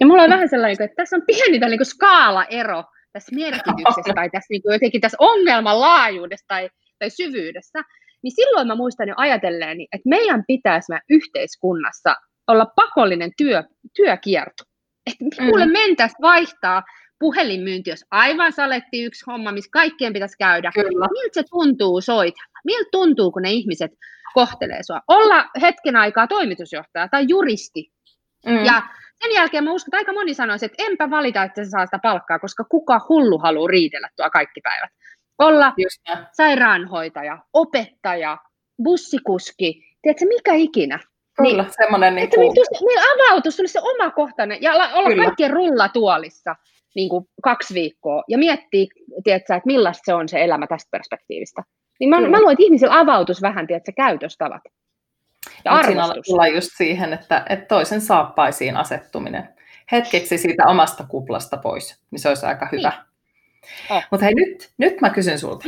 [0.00, 4.46] Ja mulla on vähän sellainen, että tässä on pieni niin skaalaero tässä merkityksessä tai tässä
[4.50, 7.82] niin kuin jotenkin tässä ongelman laajuudessa tai, tai syvyydessä
[8.22, 12.16] niin silloin mä muistan jo ajatelleeni, että meidän pitäisi me yhteiskunnassa
[12.46, 13.64] olla pakollinen työ,
[13.96, 14.64] työkierto.
[15.06, 15.72] Että kuule mm.
[15.72, 16.82] mentäisi vaihtaa
[17.20, 20.70] puhelinmyynti, jos aivan saletti yksi homma, missä kaikkien pitäisi käydä.
[20.74, 21.08] Kyllä.
[21.12, 22.60] Miltä se tuntuu soitella?
[22.64, 23.90] Miltä tuntuu, kun ne ihmiset
[24.34, 25.00] kohtelee sua?
[25.08, 27.92] Olla hetken aikaa toimitusjohtaja tai juristi.
[28.46, 28.64] Mm.
[28.64, 28.82] Ja
[29.22, 31.98] sen jälkeen mä uskon, että aika moni sanoisi, että enpä valita, että se saa sitä
[32.02, 34.90] palkkaa, koska kuka hullu haluaa riidellä tuo kaikki päivät
[35.40, 35.74] olla
[36.32, 38.38] sairaanhoitaja, opettaja,
[38.82, 41.00] bussikuski, tiedätkö, mikä ikinä.
[41.36, 42.52] Kyllä, niin, semmoinen niin kuin...
[42.84, 45.24] Meillä avautus se omakohtainen, ja olla Kyllä.
[45.24, 46.56] kaikkien rullatuolissa
[46.94, 48.86] niin kuin kaksi viikkoa, ja miettiä,
[49.24, 51.62] tiedätkö, että millaista se on se elämä tästä perspektiivistä.
[52.00, 54.62] Niin mä, mä luulen, että ihmisillä avautus vähän, tiedätkö, käytöstavat.
[55.64, 59.48] Ja Mut siinä tulla just siihen, että, että toisen saappaisiin asettuminen.
[59.92, 62.90] Hetkeksi siitä omasta kuplasta pois, niin se olisi aika hyvä.
[62.90, 63.10] Niin.
[63.90, 64.02] Oh.
[64.10, 65.64] Mutta hei, nyt, nyt mä kysyn sulta.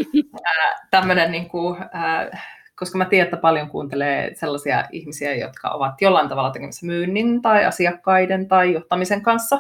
[0.91, 6.29] Tämmöinen, niin kuin, äh, koska mä tiedän, että paljon kuuntelee sellaisia ihmisiä, jotka ovat jollain
[6.29, 9.59] tavalla tekemässä myynnin tai asiakkaiden tai johtamisen kanssa,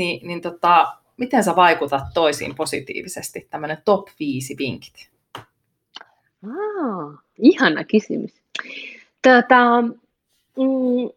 [0.00, 0.86] niin, niin tota,
[1.16, 3.46] miten sä vaikutat toisiin positiivisesti?
[3.50, 5.10] Tämmöinen top 5 vinkit.
[6.46, 8.42] Ah, ihana kysymys.
[9.22, 11.10] Tota, mm,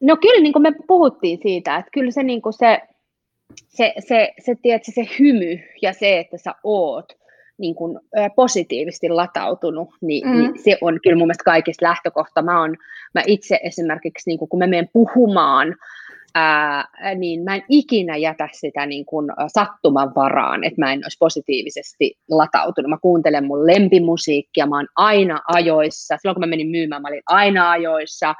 [0.00, 2.82] no kyllä niin kuin me puhuttiin siitä, että kyllä se, niin kuin se
[3.54, 7.12] se, se, se, tiedätkö, se hymy ja se, että sä oot
[7.58, 7.98] niin kuin,
[8.36, 10.36] positiivisesti latautunut, niin, mm.
[10.36, 12.42] niin se on kyllä mun mielestä kaikista lähtökohta.
[12.42, 12.76] Mä, on,
[13.14, 15.76] mä itse esimerkiksi, niin kuin, kun mä menen puhumaan
[16.38, 16.84] ää,
[17.14, 22.14] niin mä en ikinä jätä sitä niin kuin sattuman varaan, että mä en olisi positiivisesti
[22.30, 22.90] latautunut.
[22.90, 26.16] Mä kuuntelen mun lempimusiikkia, mä oon aina ajoissa.
[26.16, 28.34] Silloin kun mä menin myymään, mä olin aina ajoissa.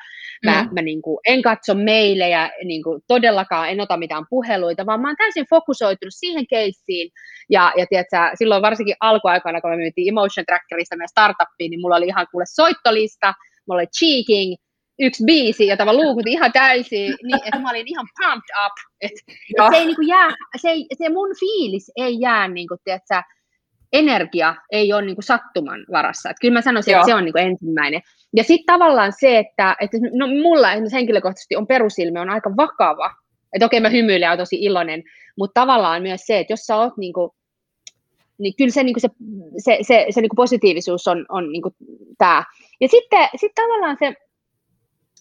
[0.45, 0.69] Mä, mm.
[0.75, 5.09] mä niin kuin, en katso meilejä, niin kuin, todellakaan en ota mitään puheluita, vaan mä
[5.09, 7.11] oon täysin fokusoitunut siihen keissiin.
[7.51, 11.97] Ja, ja tiedätkö, silloin varsinkin alkuaikana, kun me myytiin Emotion Trackerista meidän startuppiin, niin mulla
[11.97, 13.35] oli ihan kuule soittolista,
[13.69, 14.55] mulla oli cheeking,
[14.99, 18.73] yksi biisi, jota mä luukutin ihan täysin, niin että mä olin ihan pumped up.
[19.01, 23.23] Et, et se, ei niinku jää, se, ei, se mun fiilis ei jää, niinku, tiedätkö,
[23.93, 26.31] energia ei ole niinku sattuman varassa.
[26.31, 27.01] Et kyllä mä sanoisin, Joo.
[27.01, 28.01] että se on niinku ensimmäinen.
[28.37, 33.15] Ja sitten tavallaan se, että, että no, mulla henkilökohtaisesti on perusilme on aika vakava.
[33.53, 35.03] Että okei, mä hymyilen ja olen tosi iloinen,
[35.39, 37.35] mutta tavallaan myös se, että jos sä oot niinku,
[38.39, 39.09] niin kyllä se, niinku se,
[39.59, 41.75] se, se, se niinku positiivisuus on, on niinku
[42.19, 42.45] tämä.
[42.81, 44.15] Ja sitten sit tavallaan se,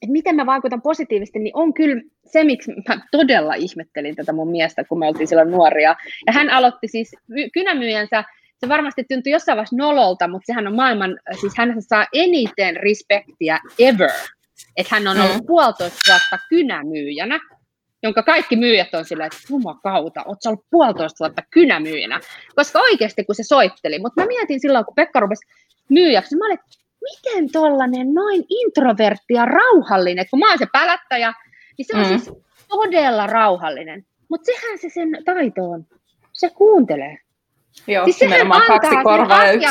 [0.02, 4.52] että miten mä vaikutan positiivisesti, niin on kyllä se, miksi mä todella ihmettelin tätä mun
[4.52, 5.96] miestä, kun me oltiin silloin nuoria.
[6.28, 7.16] Ja hän aloitti siis
[7.54, 8.24] kynämyyjänsä,
[8.58, 13.60] se varmasti tuntui jossain vaiheessa nololta, mutta sehän on maailman, siis hän saa eniten respektiä
[13.80, 14.10] ever.
[14.78, 15.46] Että hän on ollut mm.
[15.46, 17.40] puolitoista vuotta kynämyyjänä,
[18.04, 22.20] jonka kaikki myyjät on silleen, että jumakauta, oot sä ollut puolitoista vuotta kynämyyjänä.
[22.56, 25.46] Koska oikeasti kun se soitteli, mutta mä mietin silloin, kun Pekka rupesi
[25.90, 26.60] myyjäksi, mä olin,
[27.12, 31.34] miten tollanen noin introvertti ja rauhallinen, kun mä oon se pälättäjä,
[31.78, 32.08] niin se on mm.
[32.08, 32.32] siis
[32.68, 34.06] todella rauhallinen.
[34.30, 35.86] Mutta sehän se sen taito on.
[36.34, 37.18] Se kuuntelee.
[37.88, 39.68] Joo, siis sehän antaa kaksi korvaa ja yksi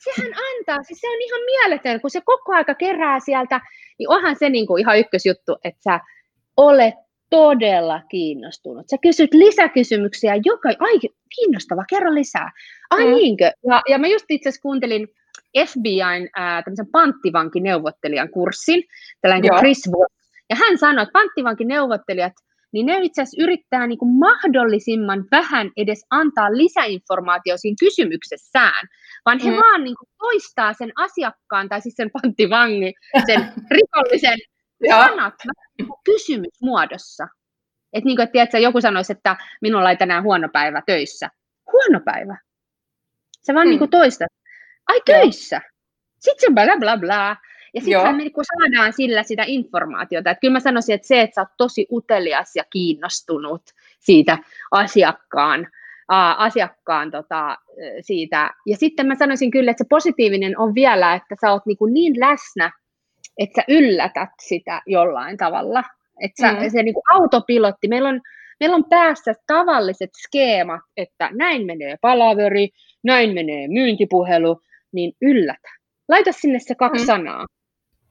[0.00, 3.60] sehän antaa, siis se on ihan mieletön, kun se koko aika kerää sieltä,
[3.98, 6.00] niin onhan se niin kuin ihan ykkösjuttu, että sä
[6.56, 6.94] olet
[7.30, 8.88] todella kiinnostunut.
[8.88, 10.98] Sä kysyt lisäkysymyksiä, joka, ai
[11.34, 12.52] kiinnostava, kerro lisää.
[12.90, 13.14] Ai mm.
[13.14, 13.52] niinkö?
[13.68, 15.08] Ja, ja mä just itse asiassa kuuntelin
[15.66, 18.82] FBIn äh, tämmöisen panttivankineuvottelijan kurssin,
[19.20, 20.20] tällainen kuin Chris Voss.
[20.50, 22.32] Ja hän sanoi, että panttivankineuvottelijat,
[22.72, 28.88] niin ne itse asiassa yrittää niin kuin mahdollisimman vähän edes antaa lisäinformaatio siinä kysymyksessään,
[29.26, 29.56] vaan he mm.
[29.56, 32.94] vaan niin kuin toistaa sen asiakkaan tai siis sen panttivangin,
[33.26, 33.40] sen
[33.76, 34.38] rikollisen
[34.88, 35.34] sanat
[35.78, 37.28] niin kysymysmuodossa.
[37.92, 41.28] Että niin kuin, että tiedätkö, joku sanoisi, että minulla ei tänään huono päivä töissä.
[41.72, 42.38] Huono päivä.
[43.42, 43.70] Se vaan mm.
[43.70, 44.28] niin kuin toistat
[44.90, 45.60] ai töissä.
[46.18, 47.36] Sitten se bla bla bla.
[47.74, 50.30] Ja sitten me kun saadaan sillä sitä informaatiota.
[50.30, 53.62] Että kyllä mä sanoisin, että se, että sä oot tosi utelias ja kiinnostunut
[53.98, 54.38] siitä
[54.70, 55.68] asiakkaan,
[56.10, 57.58] ää, asiakkaan tota,
[58.00, 58.50] siitä.
[58.66, 62.20] Ja sitten mä sanoisin kyllä, että se positiivinen on vielä, että sä oot niin, niin
[62.20, 62.70] läsnä,
[63.38, 65.84] että sä yllätät sitä jollain tavalla.
[66.20, 66.70] Että sä, mm.
[66.70, 68.20] se niin kuin autopilotti, meillä on,
[68.60, 72.68] meillä on päässä tavalliset skeemat, että näin menee palaveri,
[73.04, 74.60] näin menee myyntipuhelu,
[74.92, 75.68] niin yllätä.
[76.08, 77.06] Laita sinne se kaksi mm.
[77.06, 77.46] sanaa.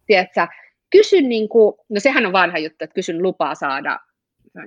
[0.08, 0.48] Tiedätkö?
[0.92, 4.00] Kysy, niin kuin, no sehän on vanha juttu, että kysyn lupaa saada,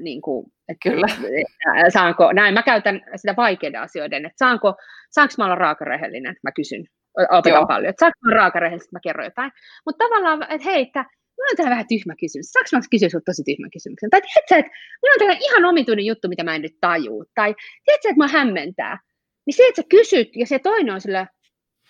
[0.01, 1.07] niin kuin, että, Kyllä.
[1.95, 4.75] Saanko, näin mä käytän sitä vaikeiden asioiden, että saanko,
[5.11, 6.85] saanko mä olla raakarehellinen, mä kysyn,
[7.31, 7.67] opetan Joo.
[7.67, 9.53] paljon, että saanko mä olla raakarehellinen, mä kerron jotain.
[9.87, 11.05] Mutta tavallaan, että hei, että
[11.37, 12.53] mulla on täällä vähän tyhmä kysymys.
[12.53, 14.11] Saanko mä kysyä sinulta tosi tyhmä kysymyksen?
[14.11, 17.25] Tai tiedätkö, että mulla on täällä ihan omituinen juttu, mitä mä en nyt tajuu.
[17.35, 17.55] Tai
[17.85, 18.99] tiedätkö, että mä hämmentää.
[19.47, 21.27] Niin se, että sä kysyt ja se toinen on sillä,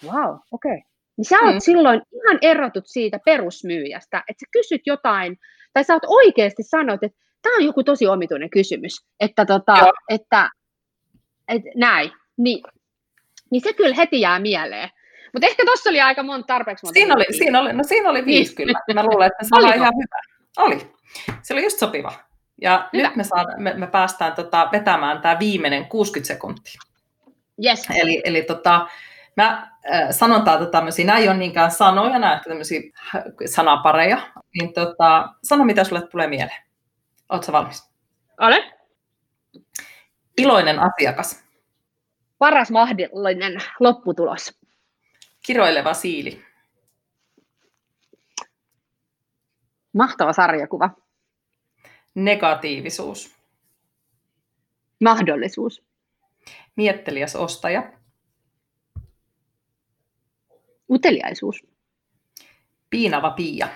[0.04, 0.72] wow, okei.
[0.72, 0.80] Okay.
[1.16, 1.60] Niin sä oot mm.
[1.60, 5.38] silloin ihan erotut siitä perusmyyjästä, että sä kysyt jotain,
[5.72, 9.74] tai sä oot oikeasti sanot, että tämä on joku tosi omituinen kysymys, että, tota,
[10.08, 10.50] että,
[11.48, 12.64] että näin, niin,
[13.50, 14.88] niin se kyllä heti jää mieleen.
[15.32, 16.94] Mutta ehkä tuossa oli aika monta tarpeeksi monta.
[16.94, 18.66] Siinä oli, siinä oli, no siinä oli viisi niin.
[18.86, 19.02] kyllä.
[19.02, 20.20] Mä luulen, että se oli ihan hyvä.
[20.56, 20.92] Oli.
[21.42, 22.12] Se oli just sopiva.
[22.62, 23.08] Ja hyvä.
[23.08, 26.80] nyt me, saadaan, me, me päästään tota, vetämään tämä viimeinen 60 sekuntia.
[27.66, 27.86] Yes.
[27.90, 28.86] Eli, eli tota,
[29.36, 32.80] Mä äh, sanon täältä tämmöisiä, nämä ei ole niinkään sanoja, nämä tämmöisiä
[33.46, 36.62] sanapareja, niin tota, sano mitä sulle tulee mieleen.
[37.28, 37.92] Oletko valmis?
[38.40, 38.62] Olen.
[40.38, 41.44] Iloinen asiakas.
[42.38, 44.58] Paras mahdollinen lopputulos.
[45.46, 46.44] Kiroileva siili.
[49.92, 50.90] Mahtava sarjakuva.
[52.14, 53.36] Negatiivisuus.
[55.00, 55.82] Mahdollisuus.
[56.76, 57.92] Mietteliäs ostaja.
[60.92, 61.66] Uteliaisuus.
[62.90, 63.68] Piinava Pia.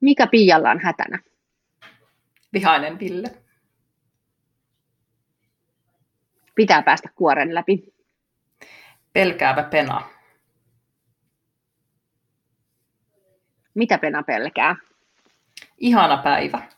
[0.00, 1.18] Mikä Pialla on hätänä?
[2.52, 3.42] Vihainen Ville.
[6.54, 7.94] Pitää päästä kuoren läpi.
[9.12, 10.08] Pelkäävä Pena.
[13.74, 14.76] Mitä Pena pelkää?
[15.78, 16.68] Ihana päivä.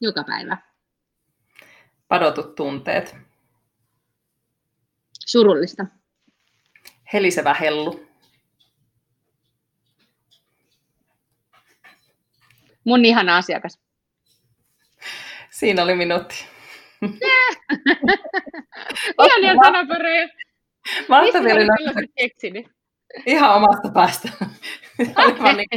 [0.00, 0.73] Joka päivä.
[2.08, 3.16] Padotut tunteet.
[5.26, 5.86] Surullista.
[7.12, 8.06] helisevä hellu.
[12.84, 13.80] Mun ihana asiakas.
[15.50, 16.46] Siinä oli minuutti.
[19.24, 20.28] Ihania sanapareja.
[21.08, 21.68] Mä ajattelin,
[22.16, 22.70] että
[23.26, 24.28] ihan omasta päästä.
[25.00, 25.52] Okay.
[25.56, 25.68] niin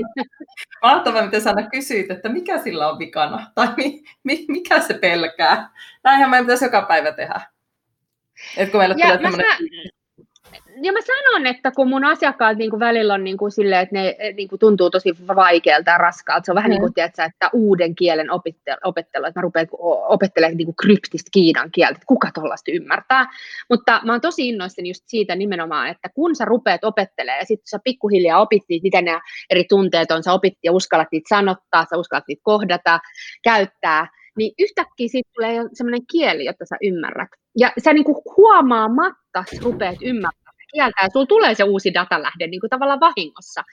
[0.82, 5.70] mahtavaa, miten Sanna kysyit, että mikä sillä on vikana, tai mi, mi, mikä se pelkää.
[6.04, 7.42] Näinhän meidän pitäisi joka päivä tehdä.
[8.58, 9.48] Et kun meille ja tulee tämmöinen
[10.82, 13.96] ja mä sanon, että kun mun asiakkaat niin kuin välillä on niin kuin silleen, että
[13.96, 16.74] ne eh, niin kuin tuntuu tosi vaikealta ja raskaalta, se on vähän mm.
[16.74, 18.32] niin kuin, tiedätkö, että uuden kielen
[18.84, 19.68] opettelu, että mä rupean
[20.08, 23.26] opettelemaan niin kuin kryptistä kiinan kieltä, että kuka tuollaista ymmärtää.
[23.70, 27.68] Mutta mä oon tosi innoissani just siitä nimenomaan, että kun sä rupeat opettelemaan ja sitten
[27.68, 31.86] sä pikkuhiljaa opit niitä, mitä nämä eri tunteet on, sä opit ja uskallat niitä sanottaa,
[31.90, 33.00] sä uskallat niitä kohdata,
[33.44, 34.08] käyttää,
[34.38, 37.30] niin yhtäkkiä siitä tulee semmoinen kieli, jotta sä ymmärrät.
[37.58, 42.60] Ja sä niin kuin huomaamatta rupeat ymmärtämään kieltä ja sulla tulee se uusi datalähde niin
[42.60, 43.64] kuin tavallaan vahingossa.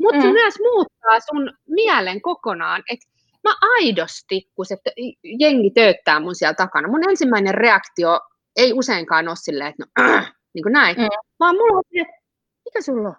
[0.00, 0.22] Mutta mm.
[0.22, 3.06] se myös muuttaa sun mielen kokonaan, että
[3.44, 4.76] mä aidosti, kun se
[5.22, 8.20] jengi tööttää mun siellä takana, mun ensimmäinen reaktio
[8.56, 11.06] ei useinkaan ole silleen, että no, äh, niin kuin näin, mm.
[11.40, 12.20] vaan mulla on että
[12.64, 13.16] mikä sulla on?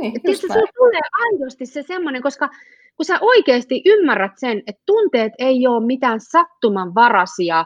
[0.00, 2.48] Niin, että sulla tulee aidosti se semmoinen, koska
[2.96, 7.64] kun sä oikeasti ymmärrät sen, että tunteet ei ole mitään sattumanvaraisia,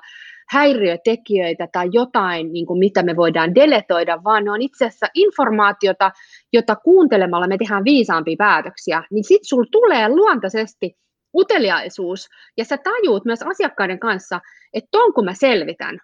[0.51, 6.11] häiriötekijöitä tai jotain, niin kuin mitä me voidaan deletoida, vaan ne on itse asiassa informaatiota,
[6.53, 10.97] jota kuuntelemalla me tehdään viisaampia päätöksiä, niin sitten sulla tulee luontaisesti
[11.35, 14.41] uteliaisuus, ja sä tajuut myös asiakkaiden kanssa,
[14.75, 15.99] että ton kun mä selvitän,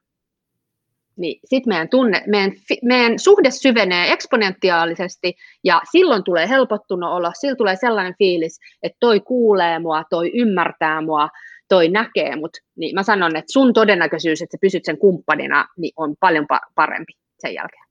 [1.16, 2.52] niin sitten meidän, tunne, meidän,
[2.82, 9.20] meidän suhde syvenee eksponentiaalisesti, ja silloin tulee helpottunut olo, silloin tulee sellainen fiilis, että toi
[9.20, 11.28] kuulee mua, toi ymmärtää mua,
[11.68, 15.92] toi näkee mut, niin mä sanon, että sun todennäköisyys, että sä pysyt sen kumppanina, niin
[15.96, 17.86] on paljon parempi sen jälkeen.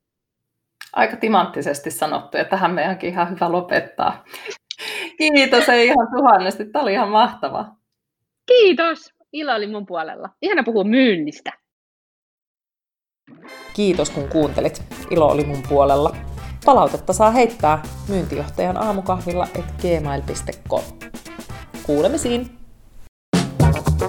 [0.94, 4.24] Aika timanttisesti sanottu, ja tähän meidänkin ihan hyvä lopettaa.
[5.18, 7.66] Kiitos ei ihan tuhannesti, tämä oli ihan mahtava.
[8.46, 10.30] Kiitos, ilo oli mun puolella.
[10.42, 11.52] Ihana puhua myynnistä.
[13.74, 14.84] Kiitos kun kuuntelit.
[15.12, 16.16] Ilo oli mun puolella.
[16.66, 20.84] Palautetta saa heittää myyntijohtajan aamukahvilla et gmail.com.
[21.86, 22.65] Kuulemisiin!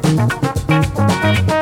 [0.03, 1.56] Thank you.